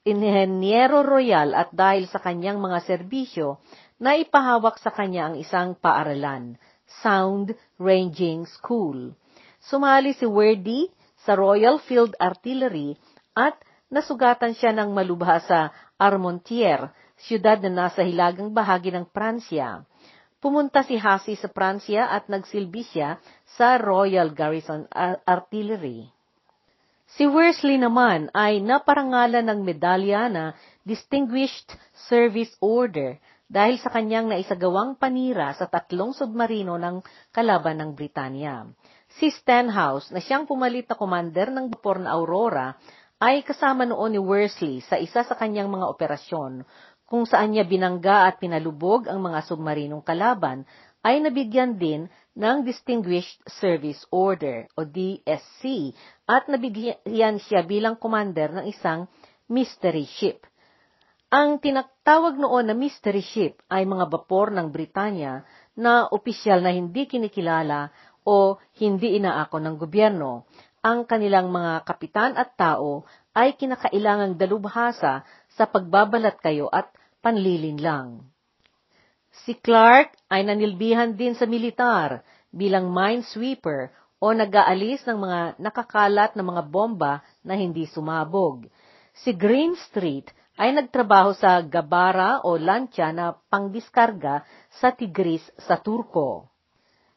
Inhenyero 0.04 1.00
Royal 1.00 1.56
at 1.56 1.72
dahil 1.72 2.04
sa 2.10 2.18
kanyang 2.18 2.58
mga 2.58 2.84
serbisyo, 2.84 3.62
naipahawak 4.02 4.76
sa 4.82 4.90
kanya 4.90 5.30
ang 5.30 5.38
isang 5.38 5.78
paaralan, 5.78 6.58
Sound 7.00 7.54
Ranging 7.78 8.44
School. 8.44 9.14
Sumali 9.62 10.10
si 10.18 10.26
Wordy 10.26 10.90
sa 11.22 11.38
Royal 11.38 11.78
Field 11.82 12.18
Artillery 12.18 12.98
at 13.32 13.56
nasugatan 13.92 14.56
siya 14.56 14.72
ng 14.74 14.90
malubha 14.90 15.38
sa 15.44 15.70
Armontier, 16.00 16.90
siyudad 17.20 17.62
na 17.62 17.86
nasa 17.86 18.02
hilagang 18.02 18.50
bahagi 18.50 18.90
ng 18.90 19.06
Pransya. 19.06 19.86
Pumunta 20.42 20.82
si 20.82 20.98
Hasi 20.98 21.38
sa 21.38 21.46
Pransya 21.46 22.10
at 22.10 22.26
nagsilbi 22.26 22.82
siya 22.82 23.22
sa 23.54 23.78
Royal 23.78 24.34
Garrison 24.34 24.90
Artillery. 25.22 26.10
Si 27.12 27.28
Worsley 27.28 27.76
naman 27.78 28.32
ay 28.32 28.58
naparangalan 28.64 29.44
ng 29.44 29.60
medalya 29.62 30.32
na 30.32 30.56
Distinguished 30.82 31.70
Service 32.08 32.56
Order 32.58 33.20
dahil 33.52 33.76
sa 33.76 33.92
kanyang 33.92 34.32
naisagawang 34.32 34.96
panira 34.96 35.52
sa 35.52 35.68
tatlong 35.68 36.16
submarino 36.16 36.80
ng 36.80 37.04
kalaban 37.28 37.84
ng 37.84 37.90
Britanya. 37.92 38.64
Si 39.20 39.28
Stenhouse, 39.28 40.08
na 40.14 40.20
siyang 40.22 40.48
pumalit 40.48 40.88
na 40.88 40.96
commander 40.96 41.52
ng 41.52 41.68
bapor 41.68 42.00
na 42.00 42.16
Aurora, 42.16 42.78
ay 43.22 43.46
kasama 43.46 43.86
noon 43.86 44.16
ni 44.16 44.20
Worsley 44.20 44.82
sa 44.82 44.98
isa 44.98 45.22
sa 45.22 45.34
kanyang 45.38 45.70
mga 45.70 45.86
operasyon 45.86 46.66
kung 47.06 47.28
saan 47.28 47.52
niya 47.52 47.68
binangga 47.68 48.24
at 48.24 48.40
pinalubog 48.40 49.04
ang 49.04 49.20
mga 49.20 49.44
submarinong 49.44 50.00
kalaban 50.00 50.64
ay 51.04 51.20
nabigyan 51.20 51.76
din 51.76 52.08
ng 52.32 52.64
Distinguished 52.64 53.36
Service 53.60 54.00
Order 54.08 54.64
o 54.80 54.88
DSC 54.88 55.92
at 56.24 56.48
nabigyan 56.48 57.36
siya 57.36 57.68
bilang 57.68 58.00
commander 58.00 58.56
ng 58.56 58.64
isang 58.64 59.12
mystery 59.44 60.08
ship. 60.08 60.48
Ang 61.28 61.60
tinatawag 61.60 62.40
noon 62.40 62.72
na 62.72 62.76
mystery 62.76 63.20
ship 63.20 63.60
ay 63.68 63.84
mga 63.84 64.08
bapor 64.08 64.48
ng 64.48 64.72
Britanya 64.72 65.44
na 65.76 66.08
opisyal 66.08 66.64
na 66.64 66.72
hindi 66.72 67.04
kinikilala 67.04 67.92
o 68.22 68.58
hindi 68.78 69.18
inaako 69.18 69.58
ng 69.62 69.76
gobyerno. 69.78 70.46
Ang 70.82 71.06
kanilang 71.06 71.50
mga 71.50 71.86
kapitan 71.86 72.34
at 72.34 72.58
tao 72.58 73.06
ay 73.32 73.54
kinakailangang 73.54 74.34
dalubhasa 74.34 75.22
sa 75.54 75.64
pagbabalat 75.66 76.42
kayo 76.42 76.66
at 76.68 76.90
panlilin 77.22 77.78
lang. 77.78 78.26
Si 79.46 79.56
Clark 79.56 80.12
ay 80.28 80.44
nanilbihan 80.44 81.16
din 81.16 81.32
sa 81.32 81.48
militar 81.48 82.20
bilang 82.52 82.92
minesweeper 82.92 83.88
o 84.20 84.30
nag-aalis 84.36 85.02
ng 85.08 85.18
mga 85.18 85.40
nakakalat 85.56 86.36
na 86.36 86.44
mga 86.44 86.62
bomba 86.68 87.24
na 87.40 87.56
hindi 87.56 87.88
sumabog. 87.88 88.68
Si 89.24 89.32
Greenstreet 89.32 90.30
ay 90.60 90.76
nagtrabaho 90.76 91.32
sa 91.32 91.64
gabara 91.64 92.44
o 92.44 92.60
lansya 92.60 93.10
na 93.10 93.32
pangdiskarga 93.48 94.44
sa 94.78 94.92
Tigris 94.92 95.42
sa 95.56 95.80
Turko. 95.80 96.51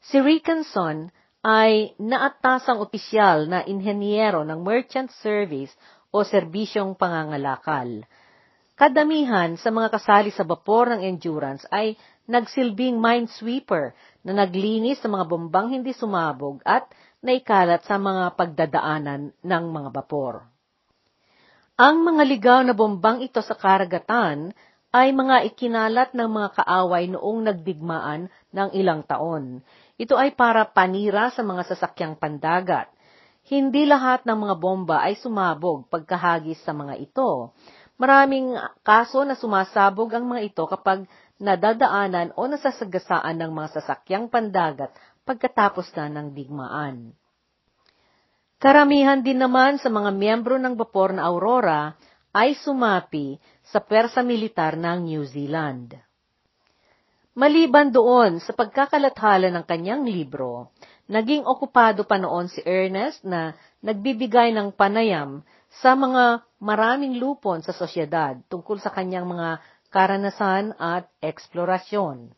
Si 0.05 0.21
Rickenson 0.21 1.09
ay 1.41 1.97
naatasang 1.97 2.77
opisyal 2.77 3.49
na 3.49 3.65
inhenyero 3.65 4.45
ng 4.45 4.61
merchant 4.61 5.09
service 5.17 5.73
o 6.13 6.21
serbisyong 6.21 6.93
pangangalakal. 6.93 8.05
Kadamihan 8.77 9.57
sa 9.57 9.73
mga 9.73 9.89
kasali 9.89 10.29
sa 10.29 10.45
bapor 10.45 10.93
ng 10.93 11.01
endurance 11.01 11.65
ay 11.73 11.97
nagsilbing 12.29 13.01
minesweeper 13.01 13.97
na 14.21 14.45
naglinis 14.45 15.01
sa 15.01 15.09
mga 15.09 15.25
bombang 15.25 15.73
hindi 15.73 15.89
sumabog 15.89 16.61
at 16.61 16.85
naikalat 17.25 17.81
sa 17.89 17.97
mga 17.97 18.37
pagdadaanan 18.37 19.33
ng 19.41 19.63
mga 19.73 19.89
bapor. 19.89 20.45
Ang 21.81 22.05
mga 22.05 22.23
ligaw 22.29 22.59
na 22.61 22.77
bombang 22.77 23.25
ito 23.25 23.41
sa 23.41 23.57
karagatan 23.57 24.53
ay 24.95 25.11
mga 25.11 25.49
ikinalat 25.51 26.15
ng 26.15 26.29
mga 26.29 26.49
kaaway 26.61 27.11
noong 27.11 27.51
nagdigmaan 27.51 28.31
ng 28.55 28.69
ilang 28.71 29.03
taon. 29.03 29.59
Ito 29.95 30.19
ay 30.19 30.35
para 30.35 30.67
panira 30.67 31.31
sa 31.31 31.39
mga 31.39 31.71
sasakyang 31.71 32.19
pandagat. 32.19 32.91
Hindi 33.47 33.87
lahat 33.87 34.27
ng 34.27 34.35
mga 34.35 34.55
bomba 34.59 35.05
ay 35.05 35.15
sumabog 35.15 35.87
pagkahagis 35.87 36.59
sa 36.65 36.75
mga 36.75 36.99
ito. 36.99 37.55
Maraming 37.95 38.59
kaso 38.83 39.23
na 39.23 39.39
sumasabog 39.39 40.11
ang 40.11 40.27
mga 40.27 40.51
ito 40.51 40.63
kapag 40.67 41.07
nadadaanan 41.39 42.35
o 42.35 42.43
nasasagasaan 42.43 43.39
ng 43.39 43.51
mga 43.55 43.69
sasakyang 43.79 44.27
pandagat 44.27 44.91
pagkatapos 45.23 45.87
na 45.95 46.11
ng 46.11 46.35
digmaan. 46.35 47.15
Karamihan 48.59 49.19
din 49.23 49.39
naman 49.39 49.79
sa 49.79 49.87
mga 49.87 50.11
miyembro 50.15 50.59
ng 50.59 50.75
bapor 50.75 51.15
na 51.15 51.27
Aurora 51.27 51.95
ay 52.35 52.55
sumapi 52.59 53.39
sa 53.63 53.79
persa 53.79 54.19
militar 54.19 54.75
ng 54.75 55.07
New 55.07 55.23
Zealand. 55.23 55.95
Maliban 57.35 57.91
doon 57.91 58.39
sa 58.39 58.55
pagkakalathala 58.55 59.51
ng 59.51 59.67
kanyang 59.67 60.07
libro, 60.07 60.71
naging 61.11 61.43
okupado 61.43 62.07
pa 62.07 62.15
noon 62.15 62.47
si 62.47 62.63
Ernest 62.63 63.27
na 63.27 63.51
nagbibigay 63.83 64.55
ng 64.55 64.71
panayam 64.71 65.43
sa 65.67 65.99
mga 65.99 66.47
maraming 66.63 67.19
lupon 67.19 67.59
sa 67.59 67.75
sosyedad 67.75 68.39
tungkol 68.47 68.79
sa 68.79 68.87
kanyang 68.87 69.27
mga 69.27 69.59
karanasan 69.91 70.79
at 70.79 71.11
eksplorasyon. 71.19 72.31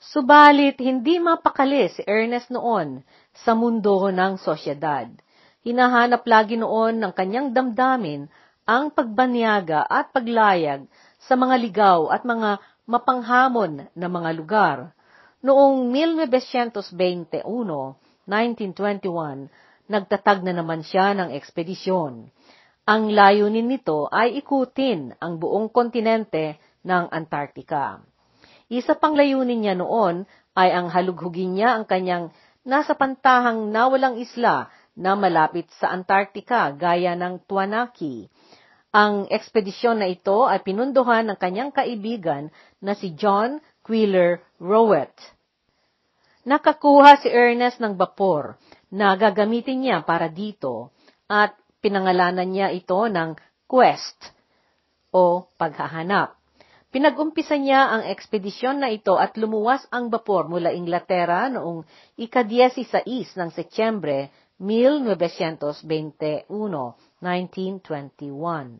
Subalit, 0.00 0.80
hindi 0.80 1.20
mapakali 1.20 1.92
si 1.92 2.00
Ernest 2.08 2.48
noon 2.48 3.04
sa 3.36 3.52
mundo 3.52 4.08
ng 4.08 4.40
sosyedad. 4.40 5.12
Hinahanap 5.60 6.24
lagi 6.24 6.56
noon 6.56 7.04
ng 7.04 7.12
kanyang 7.12 7.52
damdamin 7.52 8.32
ang 8.64 8.88
pagbanyaga 8.88 9.84
at 9.84 10.08
paglayag 10.08 10.88
sa 11.20 11.36
mga 11.36 11.60
ligaw 11.60 12.08
at 12.08 12.24
mga 12.24 12.64
mapanghamon 12.88 13.92
na 13.92 14.08
mga 14.08 14.30
lugar. 14.32 14.76
Noong 15.44 15.92
1921, 15.92 17.44
1921, 17.44 19.52
nagtatag 19.86 20.40
na 20.42 20.52
naman 20.56 20.80
siya 20.80 21.12
ng 21.12 21.30
ekspedisyon. 21.36 22.32
Ang 22.88 23.02
layunin 23.12 23.68
nito 23.68 24.08
ay 24.08 24.40
ikutin 24.40 25.20
ang 25.20 25.36
buong 25.36 25.68
kontinente 25.68 26.56
ng 26.82 27.12
Antarctica. 27.12 28.00
Isa 28.72 28.96
pang 28.96 29.12
layunin 29.12 29.60
niya 29.60 29.76
noon 29.76 30.24
ay 30.56 30.72
ang 30.72 30.88
halughugin 30.88 31.60
niya 31.60 31.76
ang 31.76 31.84
kanyang 31.84 32.32
nasa 32.64 32.96
pantahang 32.96 33.68
nawalang 33.68 34.16
isla 34.16 34.72
na 34.98 35.14
malapit 35.14 35.68
sa 35.76 35.92
Antarctica 35.92 36.72
gaya 36.74 37.14
ng 37.14 37.44
Tuanaki. 37.44 38.26
Ang 38.88 39.28
ekspedisyon 39.28 40.00
na 40.00 40.08
ito 40.08 40.48
ay 40.48 40.64
pinunduhan 40.64 41.28
ng 41.28 41.36
kanyang 41.36 41.76
kaibigan 41.76 42.48
na 42.80 42.96
si 42.96 43.12
John 43.12 43.60
Quiller 43.84 44.40
Rowett. 44.56 45.12
Nakakuha 46.48 47.20
si 47.20 47.28
Ernest 47.28 47.84
ng 47.84 48.00
bapor 48.00 48.56
na 48.88 49.12
gagamitin 49.20 49.84
niya 49.84 50.00
para 50.00 50.32
dito 50.32 50.96
at 51.28 51.52
pinangalanan 51.84 52.48
niya 52.48 52.72
ito 52.72 52.96
ng 52.96 53.36
quest 53.68 54.32
o 55.12 55.44
paghahanap. 55.60 56.32
Pinag-umpisa 56.88 57.60
niya 57.60 57.92
ang 57.92 58.08
ekspedisyon 58.08 58.80
na 58.80 58.88
ito 58.88 59.20
at 59.20 59.36
lumuwas 59.36 59.84
ang 59.92 60.08
bapor 60.08 60.48
mula 60.48 60.72
Inglaterra 60.72 61.52
noong 61.52 61.84
ika-16 62.16 63.04
ng 63.36 63.50
Setyembre 63.52 64.32
1921, 64.56 66.48
1921. 67.20 68.78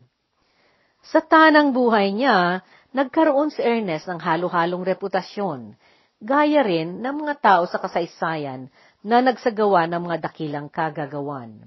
Sa 0.99 1.23
tanang 1.23 1.71
buhay 1.71 2.11
niya, 2.11 2.63
nagkaroon 2.91 3.51
si 3.51 3.63
Ernest 3.63 4.07
ng 4.11 4.19
halo-halong 4.19 4.83
reputasyon, 4.83 5.75
gaya 6.19 6.61
rin 6.63 6.99
ng 6.99 7.15
mga 7.23 7.35
tao 7.39 7.63
sa 7.67 7.79
kasaysayan 7.79 8.67
na 8.99 9.23
nagsagawa 9.23 9.87
ng 9.87 10.01
mga 10.11 10.17
dakilang 10.27 10.67
kagagawan. 10.67 11.63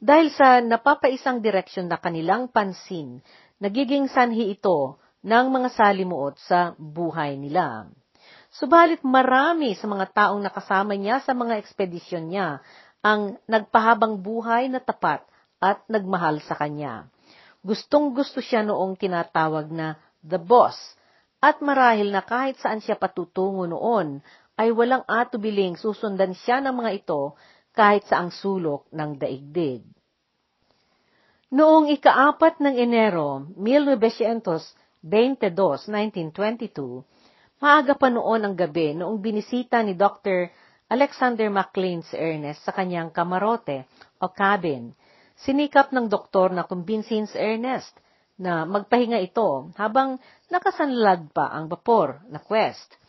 Dahil 0.00 0.32
sa 0.32 0.62
napapaisang 0.64 1.42
direksyon 1.44 1.90
na 1.90 1.98
kanilang 2.00 2.48
pansin, 2.48 3.20
nagiging 3.60 4.08
sanhi 4.08 4.56
ito 4.56 4.96
ng 5.20 5.46
mga 5.52 5.68
salimuot 5.76 6.40
sa 6.40 6.72
buhay 6.80 7.36
nila. 7.36 7.90
Subalit 8.50 9.04
marami 9.04 9.76
sa 9.76 9.86
mga 9.86 10.06
taong 10.10 10.40
nakasama 10.40 10.96
niya 10.96 11.20
sa 11.20 11.36
mga 11.36 11.60
ekspedisyon 11.60 12.32
niya 12.32 12.64
ang 13.04 13.36
nagpahabang 13.46 14.18
buhay 14.18 14.66
na 14.72 14.80
tapat 14.80 15.22
at 15.60 15.84
nagmahal 15.86 16.40
sa 16.42 16.56
kanya. 16.56 17.06
Gustong 17.60 18.16
gusto 18.16 18.40
siya 18.40 18.64
noong 18.64 18.96
tinatawag 18.96 19.68
na 19.68 20.00
the 20.24 20.40
boss, 20.40 20.76
at 21.40 21.60
marahil 21.60 22.12
na 22.12 22.24
kahit 22.24 22.56
saan 22.60 22.80
siya 22.80 22.96
patutungo 22.96 23.68
noon, 23.68 24.24
ay 24.60 24.72
walang 24.72 25.04
atubiling 25.08 25.76
susundan 25.76 26.36
siya 26.36 26.60
ng 26.60 26.72
mga 26.72 27.04
ito 27.04 27.36
kahit 27.72 28.04
sa 28.08 28.20
ang 28.20 28.28
sulok 28.28 28.84
ng 28.92 29.16
daigdig. 29.16 29.84
Noong 31.50 31.90
ikaapat 31.90 32.62
ng 32.62 32.76
Enero, 32.76 33.48
1922, 33.56 35.02
1922, 35.02 37.02
maaga 37.58 37.96
pa 37.96 38.12
noon 38.12 38.44
ang 38.44 38.54
gabi 38.54 38.94
noong 38.94 39.18
binisita 39.18 39.80
ni 39.80 39.96
Dr. 39.96 40.52
Alexander 40.92 41.48
McLean 41.50 42.04
si 42.04 42.14
Ernest 42.14 42.62
sa 42.62 42.76
kanyang 42.76 43.10
kamarote 43.10 43.88
o 44.20 44.28
cabin. 44.30 44.92
Sinikap 45.40 45.88
ng 45.96 46.12
doktor 46.12 46.52
na 46.52 46.68
kumbinsin 46.68 47.24
si 47.24 47.36
Ernest 47.40 47.96
na 48.36 48.68
magpahinga 48.68 49.20
ito 49.20 49.72
habang 49.76 50.20
nakasanlag 50.52 51.32
pa 51.32 51.48
ang 51.48 51.68
vapor 51.68 52.20
na 52.28 52.40
quest. 52.40 53.00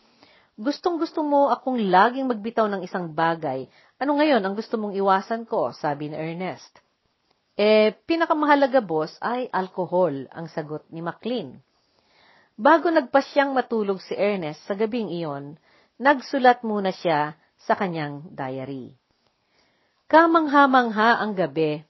Gustong 0.56 1.00
gusto 1.00 1.24
mo 1.24 1.48
akong 1.48 1.80
laging 1.88 2.28
magbitaw 2.28 2.68
ng 2.68 2.84
isang 2.84 3.12
bagay. 3.12 3.68
Ano 3.96 4.20
ngayon 4.20 4.44
ang 4.44 4.52
gusto 4.56 4.76
mong 4.76 4.92
iwasan 4.96 5.48
ko? 5.48 5.72
Sabi 5.72 6.12
ni 6.12 6.16
Ernest. 6.16 6.80
Eh, 7.56 7.92
pinakamahalaga 8.08 8.80
boss 8.80 9.12
ay 9.20 9.52
alkohol, 9.52 10.24
ang 10.32 10.48
sagot 10.48 10.88
ni 10.88 11.04
McLean. 11.04 11.60
Bago 12.56 12.88
nagpasyang 12.88 13.52
matulog 13.52 14.00
si 14.00 14.16
Ernest 14.16 14.64
sa 14.64 14.72
gabing 14.72 15.12
iyon, 15.12 15.60
nagsulat 16.00 16.64
muna 16.64 16.92
siya 16.92 17.36
sa 17.60 17.76
kanyang 17.76 18.24
diary. 18.32 18.96
Kamangha-mangha 20.08 21.20
ang 21.20 21.32
gabi, 21.36 21.84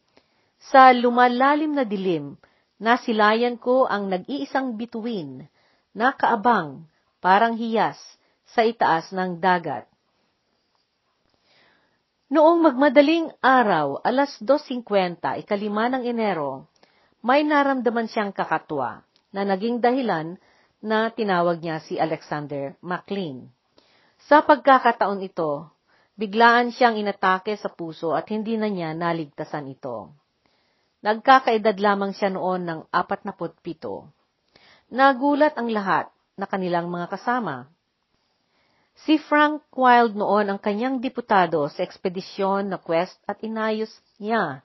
sa 0.70 0.94
lumalalim 0.94 1.74
na 1.74 1.82
dilim, 1.82 2.38
nasilayan 2.78 3.58
ko 3.58 3.90
ang 3.90 4.06
nag-iisang 4.06 4.78
bituin, 4.78 5.50
nakaabang, 5.90 6.86
parang 7.18 7.58
hiyas, 7.58 7.98
sa 8.52 8.62
itaas 8.62 9.10
ng 9.10 9.40
dagat. 9.40 9.88
Noong 12.32 12.64
magmadaling 12.64 13.32
araw, 13.44 14.00
alas 14.06 14.38
2.50, 14.40 15.42
ikalima 15.44 15.88
ng 15.92 16.04
Enero, 16.06 16.68
may 17.20 17.44
naramdaman 17.44 18.08
siyang 18.08 18.32
kakatwa 18.32 19.04
na 19.32 19.42
naging 19.44 19.84
dahilan 19.84 20.40
na 20.80 21.12
tinawag 21.12 21.60
niya 21.60 21.78
si 21.84 22.00
Alexander 22.00 22.74
McLean. 22.80 23.52
Sa 24.26 24.42
pagkakataon 24.42 25.22
ito, 25.22 25.68
biglaan 26.16 26.72
siyang 26.72 26.96
inatake 26.96 27.54
sa 27.60 27.70
puso 27.70 28.16
at 28.16 28.26
hindi 28.32 28.56
na 28.56 28.66
niya 28.66 28.96
naligtasan 28.96 29.70
ito. 29.70 30.21
Nagkakaedad 31.02 31.76
lamang 31.82 32.14
siya 32.14 32.30
noon 32.30 32.62
ng 32.62 32.80
47. 32.94 33.58
Nagulat 34.94 35.54
ang 35.58 35.68
lahat 35.68 36.08
na 36.38 36.46
kanilang 36.46 36.88
mga 36.88 37.10
kasama 37.10 37.72
Si 38.92 39.16
Frank 39.16 39.64
Wild 39.72 40.12
noon 40.12 40.52
ang 40.52 40.60
kanyang 40.60 41.00
diputado 41.00 41.64
sa 41.72 41.80
ekspedisyon 41.80 42.68
na 42.68 42.76
quest 42.76 43.16
at 43.24 43.40
inayos 43.40 43.88
niya 44.20 44.60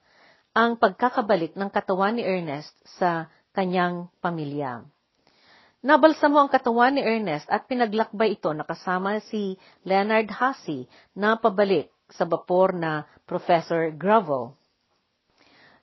ang 0.52 0.76
pagkakabalik 0.76 1.56
ng 1.56 1.70
katawan 1.72 2.20
ni 2.20 2.28
Ernest 2.28 2.76
sa 3.00 3.32
kanyang 3.56 4.12
pamilya. 4.20 4.84
Nabalsamo 5.80 6.44
ang 6.44 6.52
katawan 6.52 7.00
ni 7.00 7.02
Ernest 7.08 7.48
at 7.48 7.72
pinaglakbay 7.72 8.36
ito 8.36 8.52
nakasama 8.52 9.24
si 9.32 9.56
Leonard 9.88 10.28
Hussey 10.28 10.92
na 11.16 11.40
pabalik 11.40 11.88
sa 12.12 12.28
bapor 12.28 12.76
na 12.76 13.08
Professor 13.24 13.96
Gravel. 13.96 14.57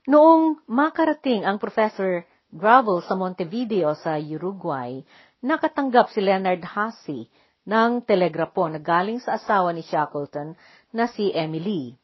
Noong 0.05 0.61
makarating 0.69 1.49
ang 1.49 1.57
Professor 1.57 2.29
Gravel 2.53 3.01
sa 3.09 3.17
Montevideo 3.17 3.97
sa 3.97 4.21
Uruguay, 4.21 5.01
nakatanggap 5.41 6.13
si 6.13 6.21
Leonard 6.21 6.61
Hussey 6.61 7.33
ng 7.65 8.05
telegrapo 8.05 8.69
na 8.69 8.77
galing 8.77 9.17
sa 9.17 9.41
asawa 9.41 9.73
ni 9.73 9.81
Shackleton 9.81 10.53
na 10.93 11.09
si 11.09 11.33
Emily. 11.33 11.97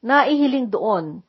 Naihiling 0.00 0.72
doon 0.72 1.20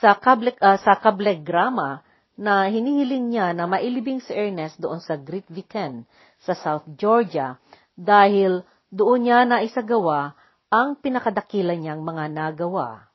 sa, 0.00 0.16
kable, 0.16 0.56
uh, 0.56 0.80
sa 0.80 0.96
kablegrama 0.96 2.00
na 2.40 2.72
hinihiling 2.72 3.28
niya 3.28 3.52
na 3.52 3.68
mailibing 3.68 4.24
si 4.24 4.32
Ernest 4.32 4.80
doon 4.80 5.04
sa 5.04 5.20
Great 5.20 5.52
Viken 5.52 6.08
sa 6.40 6.56
South 6.56 6.88
Georgia 6.96 7.60
dahil 7.92 8.64
doon 8.88 9.20
niya 9.28 9.44
na 9.44 9.60
isagawa 9.60 10.32
ang 10.72 10.96
pinakadakila 10.96 11.76
niyang 11.76 12.00
mga 12.00 12.32
nagawa. 12.32 13.07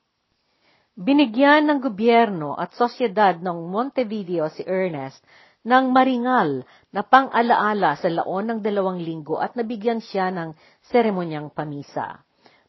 Binigyan 0.94 1.66
ng 1.66 1.82
gobyerno 1.82 2.54
at 2.54 2.70
sosyedad 2.78 3.42
ng 3.42 3.66
Montevideo 3.66 4.46
si 4.46 4.62
Ernest 4.62 5.18
ng 5.66 5.90
maringal 5.90 6.62
na 6.94 7.02
pang-alaala 7.02 7.98
sa 7.98 8.06
laon 8.06 8.46
ng 8.46 8.58
dalawang 8.62 9.02
linggo 9.02 9.42
at 9.42 9.58
nabigyan 9.58 9.98
siya 9.98 10.30
ng 10.30 10.54
seremonyang 10.86 11.50
pamisa. 11.50 12.22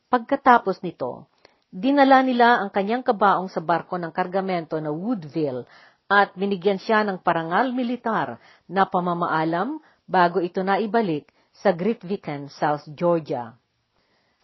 Pagkatapos 0.10 0.82
nito, 0.82 1.30
dinala 1.70 2.26
nila 2.26 2.66
ang 2.66 2.74
kanyang 2.74 3.06
kabaong 3.06 3.46
sa 3.46 3.62
barko 3.62 4.02
ng 4.02 4.10
kargamento 4.10 4.82
na 4.82 4.90
Woodville 4.90 5.70
at 6.10 6.34
binigyan 6.34 6.82
siya 6.82 7.06
ng 7.06 7.22
parangal 7.22 7.78
militar 7.78 8.42
na 8.66 8.90
pamamaalam 8.90 9.78
bago 10.10 10.42
ito 10.42 10.66
na 10.66 10.82
ibalik 10.82 11.30
sa 11.54 11.78
Grytviken, 11.78 12.50
South 12.50 12.90
Georgia. 12.90 13.54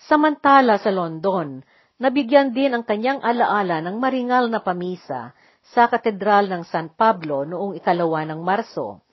Samantala 0.05 0.77
sa 0.77 0.93
London, 0.93 1.65
nabigyan 2.01 2.49
din 2.49 2.73
ang 2.73 2.81
kanyang 2.81 3.21
alaala 3.21 3.77
ng 3.85 4.01
maringal 4.01 4.49
na 4.49 4.57
pamisa 4.57 5.37
sa 5.61 5.85
Katedral 5.85 6.49
ng 6.49 6.65
San 6.65 6.89
Pablo 6.89 7.45
noong 7.45 7.77
ikalawa 7.77 8.25
ng 8.25 8.41
Marso. 8.41 9.05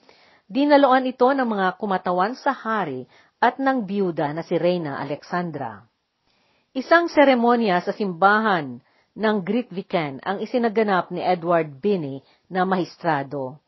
Dinaloan 0.48 1.04
ito 1.04 1.28
ng 1.28 1.44
mga 1.44 1.76
kumatawan 1.76 2.32
sa 2.32 2.56
hari 2.56 3.04
at 3.36 3.60
ng 3.60 3.84
biyuda 3.84 4.32
na 4.32 4.40
si 4.40 4.56
Reyna 4.56 4.96
Alexandra. 5.04 5.84
Isang 6.72 7.12
seremonya 7.12 7.84
sa 7.84 7.92
simbahan 7.92 8.80
ng 9.12 9.36
Greek 9.44 9.68
Vican 9.68 10.24
ang 10.24 10.40
isinaganap 10.40 11.12
ni 11.12 11.20
Edward 11.20 11.68
Binney 11.84 12.24
na 12.48 12.64
mahistrado. 12.64 13.60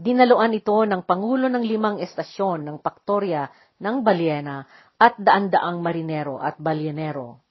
Dinaloan 0.00 0.56
ito 0.56 0.72
ng 0.72 1.04
Pangulo 1.04 1.52
ng 1.52 1.60
limang 1.60 2.00
estasyon 2.00 2.64
ng 2.64 2.76
Paktorya 2.80 3.52
ng 3.76 4.00
Balyena 4.00 4.64
at 4.96 5.20
daan-daang 5.20 5.84
marinero 5.84 6.40
at 6.40 6.56
balyenero. 6.56 7.41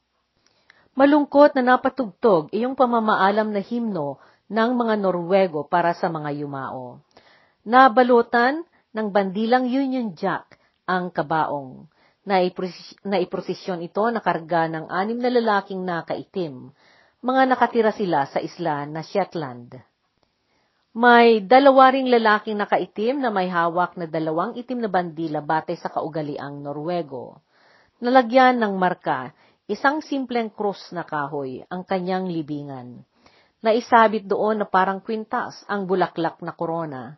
Malungkot 0.92 1.56
na 1.56 1.76
napatugtog 1.76 2.52
iyong 2.52 2.76
pamamaalam 2.76 3.56
na 3.56 3.64
himno 3.64 4.20
ng 4.52 4.72
mga 4.76 5.00
Norwego 5.00 5.64
para 5.64 5.96
sa 5.96 6.12
mga 6.12 6.44
yumao. 6.44 7.00
Nabalutan 7.64 8.68
ng 8.92 9.08
bandilang 9.08 9.72
Union 9.72 10.12
Jack 10.12 10.60
ang 10.84 11.08
kabaong. 11.08 11.88
Naiprosisyon 13.08 13.82
ito 13.82 14.04
na 14.12 14.20
karga 14.20 14.68
ng 14.68 14.92
anim 14.92 15.18
na 15.18 15.32
lalaking 15.32 15.82
nakaitim. 15.82 16.76
Mga 17.24 17.42
nakatira 17.48 17.96
sila 17.96 18.28
sa 18.28 18.44
isla 18.44 18.84
na 18.84 19.00
Shetland. 19.00 19.80
May 20.92 21.40
dalawa 21.40 21.96
ring 21.96 22.12
lalaking 22.12 22.60
nakaitim 22.60 23.24
na 23.24 23.32
may 23.32 23.48
hawak 23.48 23.96
na 23.96 24.12
dalawang 24.12 24.60
itim 24.60 24.84
na 24.84 24.92
bandila 24.92 25.40
batay 25.40 25.80
sa 25.80 25.88
kaugaliang 25.88 26.60
Norwego. 26.60 27.40
Nalagyan 28.04 28.60
ng 28.60 28.76
marka, 28.76 29.32
isang 29.72 30.04
simpleng 30.04 30.52
krus 30.52 30.92
na 30.92 31.08
kahoy, 31.08 31.64
ang 31.72 31.88
kanyang 31.88 32.28
libingan 32.28 33.08
na 33.64 33.72
isabit 33.72 34.28
doon 34.28 34.60
na 34.60 34.68
parang 34.68 35.00
kwintas 35.00 35.64
ang 35.72 35.88
bulaklak 35.88 36.44
na 36.44 36.52
korona. 36.52 37.16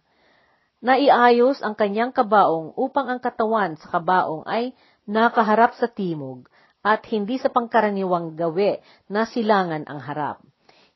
Naiayos 0.84 1.64
ang 1.66 1.74
kanyang 1.74 2.14
kabaong 2.14 2.76
upang 2.78 3.10
ang 3.10 3.18
katawan 3.24 3.80
sa 3.80 3.88
kabaong 3.90 4.46
ay 4.46 4.76
nakaharap 5.10 5.74
sa 5.80 5.90
timog 5.90 6.46
at 6.84 7.02
hindi 7.10 7.40
sa 7.40 7.48
pangkaraniwang 7.48 8.36
gawi 8.36 8.84
na 9.08 9.24
silangan 9.24 9.88
ang 9.88 10.04
harap. 10.04 10.38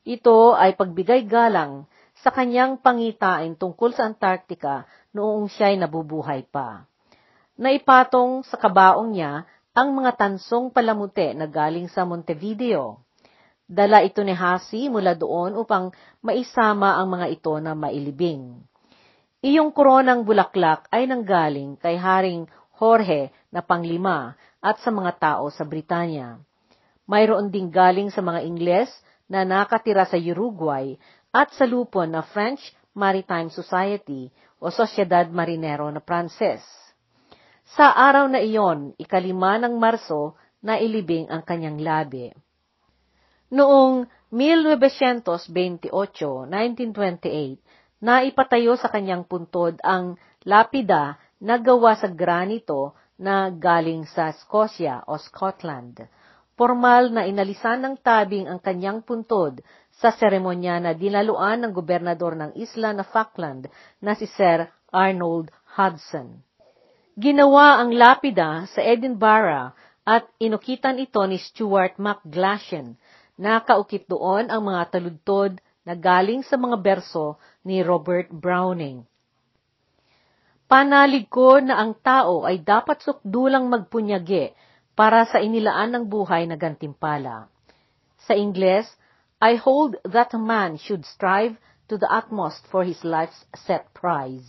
Ito 0.04 0.54
ay 0.54 0.76
pagbigay 0.76 1.24
galang 1.26 1.88
sa 2.20 2.28
kanyang 2.28 2.78
pangitain 2.84 3.56
tungkol 3.56 3.96
sa 3.96 4.04
Antarctica 4.04 4.84
noong 5.16 5.48
siya'y 5.48 5.80
nabubuhay 5.80 6.44
pa. 6.52 6.84
Naipatong 7.58 8.44
sa 8.46 8.60
kabaong 8.60 9.16
niya 9.16 9.48
ang 9.78 9.94
mga 9.94 10.18
tansong 10.18 10.74
palamute 10.74 11.38
na 11.38 11.46
galing 11.46 11.86
sa 11.86 12.02
Montevideo. 12.02 12.98
Dala 13.62 14.02
ito 14.02 14.26
ni 14.26 14.34
Hasi 14.34 14.90
mula 14.90 15.14
doon 15.14 15.54
upang 15.54 15.94
maisama 16.18 16.98
ang 16.98 17.14
mga 17.14 17.26
ito 17.30 17.54
na 17.62 17.78
mailibing. 17.78 18.58
Iyong 19.38 19.70
koronang 19.70 20.26
bulaklak 20.26 20.90
ay 20.90 21.06
nanggaling 21.06 21.78
kay 21.78 21.94
Haring 21.94 22.50
Jorge 22.74 23.30
na 23.54 23.62
panglima 23.62 24.34
at 24.58 24.82
sa 24.82 24.90
mga 24.90 25.14
tao 25.14 25.46
sa 25.46 25.62
Britanya. 25.62 26.42
Mayroon 27.06 27.54
ding 27.54 27.70
galing 27.70 28.10
sa 28.10 28.18
mga 28.18 28.50
Ingles 28.50 28.90
na 29.30 29.46
nakatira 29.46 30.02
sa 30.10 30.18
Uruguay 30.18 30.98
at 31.30 31.54
sa 31.54 31.70
lupon 31.70 32.10
na 32.10 32.26
French 32.26 32.74
Maritime 32.98 33.46
Society 33.54 34.26
o 34.58 34.74
Sociedad 34.74 35.30
Marinero 35.30 35.86
na 35.86 36.02
Pranses. 36.02 36.66
Sa 37.76 37.92
araw 37.92 38.32
na 38.32 38.40
iyon, 38.40 38.96
ikalima 38.96 39.60
ng 39.60 39.76
Marso, 39.76 40.40
na 40.64 40.80
ilibing 40.80 41.28
ang 41.28 41.44
kanyang 41.44 41.84
labi. 41.84 42.32
Noong 43.52 44.08
1928, 44.32 45.92
1928, 45.92 47.60
naipatayo 48.00 48.72
sa 48.80 48.88
kanyang 48.88 49.28
puntod 49.28 49.76
ang 49.84 50.16
lapida 50.48 51.20
na 51.44 51.60
gawa 51.60 51.92
sa 51.96 52.08
granito 52.08 52.96
na 53.20 53.52
galing 53.52 54.08
sa 54.08 54.32
Scotia 54.32 55.04
o 55.04 55.20
Scotland. 55.20 56.08
Formal 56.56 57.12
na 57.12 57.28
inalisan 57.28 57.84
ng 57.84 58.00
tabing 58.00 58.48
ang 58.50 58.64
kanyang 58.64 59.04
puntod 59.04 59.60
sa 59.94 60.10
seremonya 60.10 60.80
na 60.82 60.96
dinaluan 60.96 61.62
ng 61.62 61.72
gobernador 61.76 62.32
ng 62.34 62.56
isla 62.58 62.96
na 62.96 63.04
Falkland 63.06 63.70
na 64.00 64.16
si 64.16 64.26
Sir 64.26 64.66
Arnold 64.90 65.52
Hudson. 65.78 66.47
Ginawa 67.18 67.82
ang 67.82 67.90
lapida 67.90 68.62
sa 68.70 68.78
Edinburgh 68.78 69.74
at 70.06 70.30
inukitan 70.38 71.02
ito 71.02 71.18
ni 71.26 71.42
Stuart 71.42 71.98
McGlashan 71.98 72.94
Nakaukit 73.38 74.10
doon 74.10 74.50
ang 74.50 74.66
mga 74.66 74.98
taludtod 74.98 75.62
na 75.86 75.94
galing 75.94 76.42
sa 76.42 76.58
mga 76.58 76.74
berso 76.82 77.38
ni 77.62 77.86
Robert 77.86 78.26
Browning. 78.34 79.06
Panalig 80.66 81.30
ko 81.30 81.62
na 81.62 81.78
ang 81.78 81.94
tao 82.02 82.42
ay 82.42 82.60
dapat 82.60 82.98
sukdulang 82.98 83.70
magpunyagi 83.70 84.52
para 84.98 85.22
sa 85.30 85.38
inilaan 85.38 85.94
ng 85.94 86.04
buhay 86.10 86.50
na 86.50 86.58
gantimpala. 86.58 87.46
Sa 88.26 88.34
Ingles, 88.34 88.90
I 89.38 89.54
hold 89.54 89.94
that 90.02 90.34
a 90.34 90.42
man 90.42 90.74
should 90.82 91.06
strive 91.06 91.54
to 91.86 91.94
the 91.94 92.10
utmost 92.10 92.66
for 92.68 92.82
his 92.82 93.06
life's 93.06 93.46
set 93.54 93.86
prize. 93.94 94.44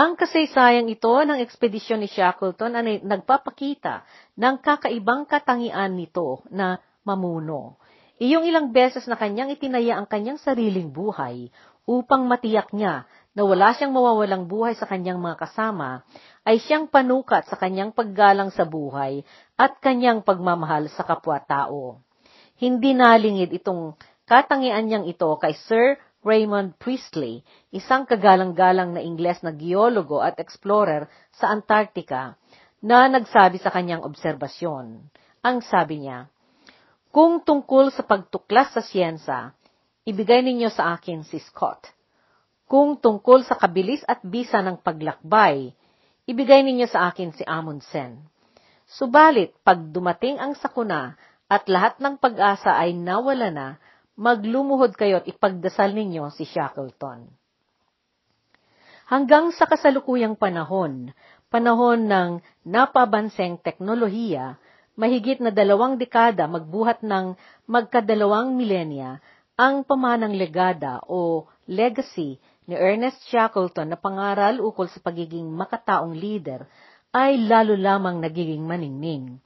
Ang 0.00 0.16
kasaysayang 0.16 0.88
ito 0.88 1.12
ng 1.12 1.44
ekspedisyon 1.44 2.00
ni 2.00 2.08
Shackleton 2.08 2.72
ay 2.72 3.04
nagpapakita 3.04 4.00
ng 4.32 4.56
kakaibang 4.64 5.28
katangian 5.28 5.92
nito 5.92 6.40
na 6.48 6.80
mamuno. 7.04 7.76
Iyong 8.16 8.48
ilang 8.48 8.72
beses 8.72 9.04
na 9.04 9.20
kanyang 9.20 9.52
itinaya 9.52 10.00
ang 10.00 10.08
kanyang 10.08 10.40
sariling 10.40 10.88
buhay 10.88 11.52
upang 11.84 12.24
matiyak 12.24 12.72
niya 12.72 13.04
na 13.36 13.44
wala 13.44 13.76
siyang 13.76 13.92
mawawalang 13.92 14.48
buhay 14.48 14.72
sa 14.72 14.88
kanyang 14.88 15.20
mga 15.20 15.36
kasama, 15.36 16.00
ay 16.48 16.56
siyang 16.64 16.88
panukat 16.88 17.44
sa 17.52 17.60
kanyang 17.60 17.92
paggalang 17.92 18.48
sa 18.56 18.64
buhay 18.64 19.20
at 19.60 19.84
kanyang 19.84 20.24
pagmamahal 20.24 20.88
sa 20.96 21.04
kapwa-tao. 21.04 22.00
Hindi 22.56 22.96
nalingid 22.96 23.52
itong 23.52 24.00
katangian 24.24 24.80
niyang 24.80 25.04
ito 25.04 25.28
kay 25.36 25.52
Sir 25.68 26.00
Raymond 26.20 26.76
Priestley, 26.76 27.40
isang 27.72 28.04
kagalang-galang 28.04 28.92
na 28.92 29.00
Ingles 29.00 29.40
na 29.40 29.56
geologo 29.56 30.20
at 30.20 30.36
explorer 30.36 31.08
sa 31.32 31.48
Antarctica, 31.48 32.36
na 32.84 33.08
nagsabi 33.08 33.56
sa 33.56 33.72
kanyang 33.72 34.04
obserbasyon. 34.04 35.00
Ang 35.40 35.56
sabi 35.64 36.04
niya, 36.04 36.28
Kung 37.08 37.40
tungkol 37.40 37.88
sa 37.88 38.04
pagtuklas 38.04 38.76
sa 38.76 38.84
siyensa, 38.84 39.56
ibigay 40.04 40.44
ninyo 40.44 40.68
sa 40.68 40.92
akin 40.92 41.24
si 41.24 41.40
Scott. 41.40 41.88
Kung 42.68 43.00
tungkol 43.00 43.40
sa 43.42 43.56
kabilis 43.56 44.04
at 44.04 44.20
bisa 44.20 44.60
ng 44.60 44.84
paglakbay, 44.84 45.72
ibigay 46.28 46.60
ninyo 46.60 46.84
sa 46.84 47.08
akin 47.08 47.32
si 47.32 47.42
Amundsen. 47.48 48.20
Subalit, 48.84 49.56
pag 49.64 49.80
dumating 49.88 50.36
ang 50.36 50.52
sakuna 50.52 51.16
at 51.48 51.64
lahat 51.66 51.96
ng 51.98 52.20
pag-asa 52.20 52.76
ay 52.76 52.92
nawala 52.92 53.48
na, 53.48 53.68
maglumuhod 54.20 54.92
kayo 55.00 55.24
at 55.24 55.26
ipagdasal 55.26 55.96
ninyo 55.96 56.28
si 56.36 56.44
Shackleton. 56.44 57.24
Hanggang 59.08 59.50
sa 59.56 59.64
kasalukuyang 59.66 60.36
panahon, 60.36 61.10
panahon 61.50 62.06
ng 62.06 62.30
napabanseng 62.62 63.58
teknolohiya, 63.58 64.60
mahigit 64.94 65.40
na 65.40 65.50
dalawang 65.50 65.96
dekada 65.96 66.46
magbuhat 66.46 67.02
ng 67.02 67.34
magkadalawang 67.66 68.54
milenya, 68.54 69.18
ang 69.58 69.82
pamanang 69.82 70.36
legada 70.36 71.02
o 71.08 71.48
legacy 71.66 72.38
ni 72.70 72.76
Ernest 72.78 73.24
Shackleton 73.32 73.90
na 73.90 73.98
pangaral 73.98 74.62
ukol 74.62 74.86
sa 74.86 75.02
pagiging 75.02 75.48
makataong 75.48 76.14
leader 76.14 76.68
ay 77.10 77.40
lalo 77.50 77.74
lamang 77.74 78.22
nagiging 78.22 78.62
maningning. 78.62 79.42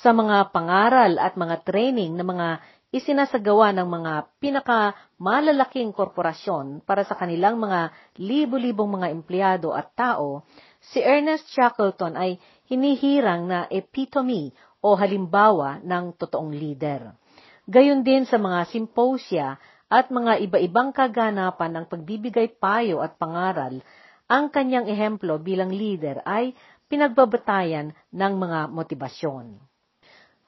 Sa 0.00 0.16
mga 0.16 0.48
pangaral 0.50 1.20
at 1.20 1.36
mga 1.36 1.60
training 1.62 2.16
na 2.16 2.24
mga 2.24 2.48
isinasagawa 2.94 3.74
ng 3.74 3.88
mga 3.90 4.12
pinakamalalaking 4.38 5.90
korporasyon 5.90 6.86
para 6.86 7.02
sa 7.02 7.18
kanilang 7.18 7.58
mga 7.58 7.90
libo-libong 8.22 9.02
mga 9.02 9.10
empleyado 9.10 9.74
at 9.74 9.90
tao, 9.98 10.46
si 10.78 11.02
Ernest 11.02 11.50
Shackleton 11.50 12.14
ay 12.14 12.38
hinihirang 12.70 13.50
na 13.50 13.66
epitome 13.66 14.54
o 14.78 14.94
halimbawa 14.94 15.82
ng 15.82 16.14
totoong 16.14 16.54
leader. 16.54 17.18
Gayon 17.66 18.06
din 18.06 18.30
sa 18.30 18.38
mga 18.38 18.62
simposya 18.70 19.58
at 19.90 20.14
mga 20.14 20.38
iba-ibang 20.46 20.94
kaganapan 20.94 21.74
ng 21.74 21.84
pagbibigay 21.90 22.54
payo 22.62 23.02
at 23.02 23.18
pangaral, 23.18 23.82
ang 24.30 24.54
kanyang 24.54 24.86
ehemplo 24.86 25.42
bilang 25.42 25.74
leader 25.74 26.22
ay 26.22 26.54
pinagbabatayan 26.86 27.90
ng 28.14 28.32
mga 28.38 28.70
motibasyon. 28.70 29.73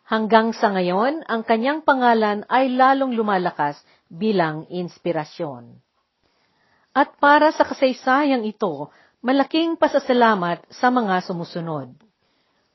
Hanggang 0.06 0.54
sa 0.54 0.70
ngayon, 0.70 1.26
ang 1.26 1.42
kanyang 1.42 1.82
pangalan 1.82 2.46
ay 2.46 2.70
lalong 2.70 3.18
lumalakas 3.18 3.74
bilang 4.06 4.62
inspirasyon. 4.70 5.82
At 6.94 7.18
para 7.18 7.50
sa 7.50 7.66
kasaysayang 7.66 8.46
ito, 8.46 8.94
malaking 9.18 9.74
pasasalamat 9.74 10.62
sa 10.70 10.94
mga 10.94 11.26
sumusunod. 11.26 11.90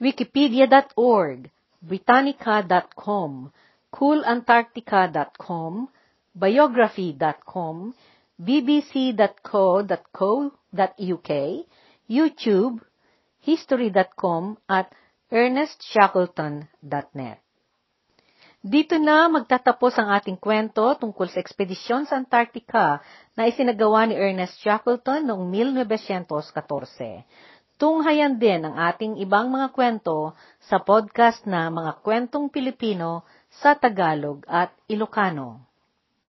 Wikipedia.org, 0.03 1.47
Britannica.com, 1.79 3.47
CoolAntarctica.com, 3.95 5.87
Biography.com, 6.35 7.75
bbc.co.uk, 8.35 8.91
YouTube, 12.11 12.75
History.com 13.41 14.43
at 14.67 14.91
ernestshackleton.net. 15.31 17.39
Dito 18.61 18.93
na 19.01 19.25
magtatapos 19.25 19.97
ang 19.97 20.13
ating 20.13 20.37
kwento 20.37 20.85
tungkol 20.99 21.31
sa 21.31 21.41
ekspedisyon 21.41 22.05
sa 22.05 22.21
Antarctica 22.21 23.01
na 23.33 23.49
isinagawa 23.49 24.05
ni 24.05 24.13
Ernest 24.13 24.61
Shackleton 24.61 25.25
noong 25.25 25.49
1914. 25.49 27.25
Tunghayan 27.81 28.37
din 28.37 28.61
ang 28.61 28.77
ating 28.77 29.17
ibang 29.17 29.49
mga 29.49 29.73
kwento 29.73 30.37
sa 30.61 30.77
podcast 30.77 31.49
na 31.49 31.73
Mga 31.73 32.05
Kwentong 32.05 32.53
Pilipino 32.53 33.25
sa 33.49 33.73
Tagalog 33.73 34.45
at 34.45 34.69
Ilocano. 34.85 35.70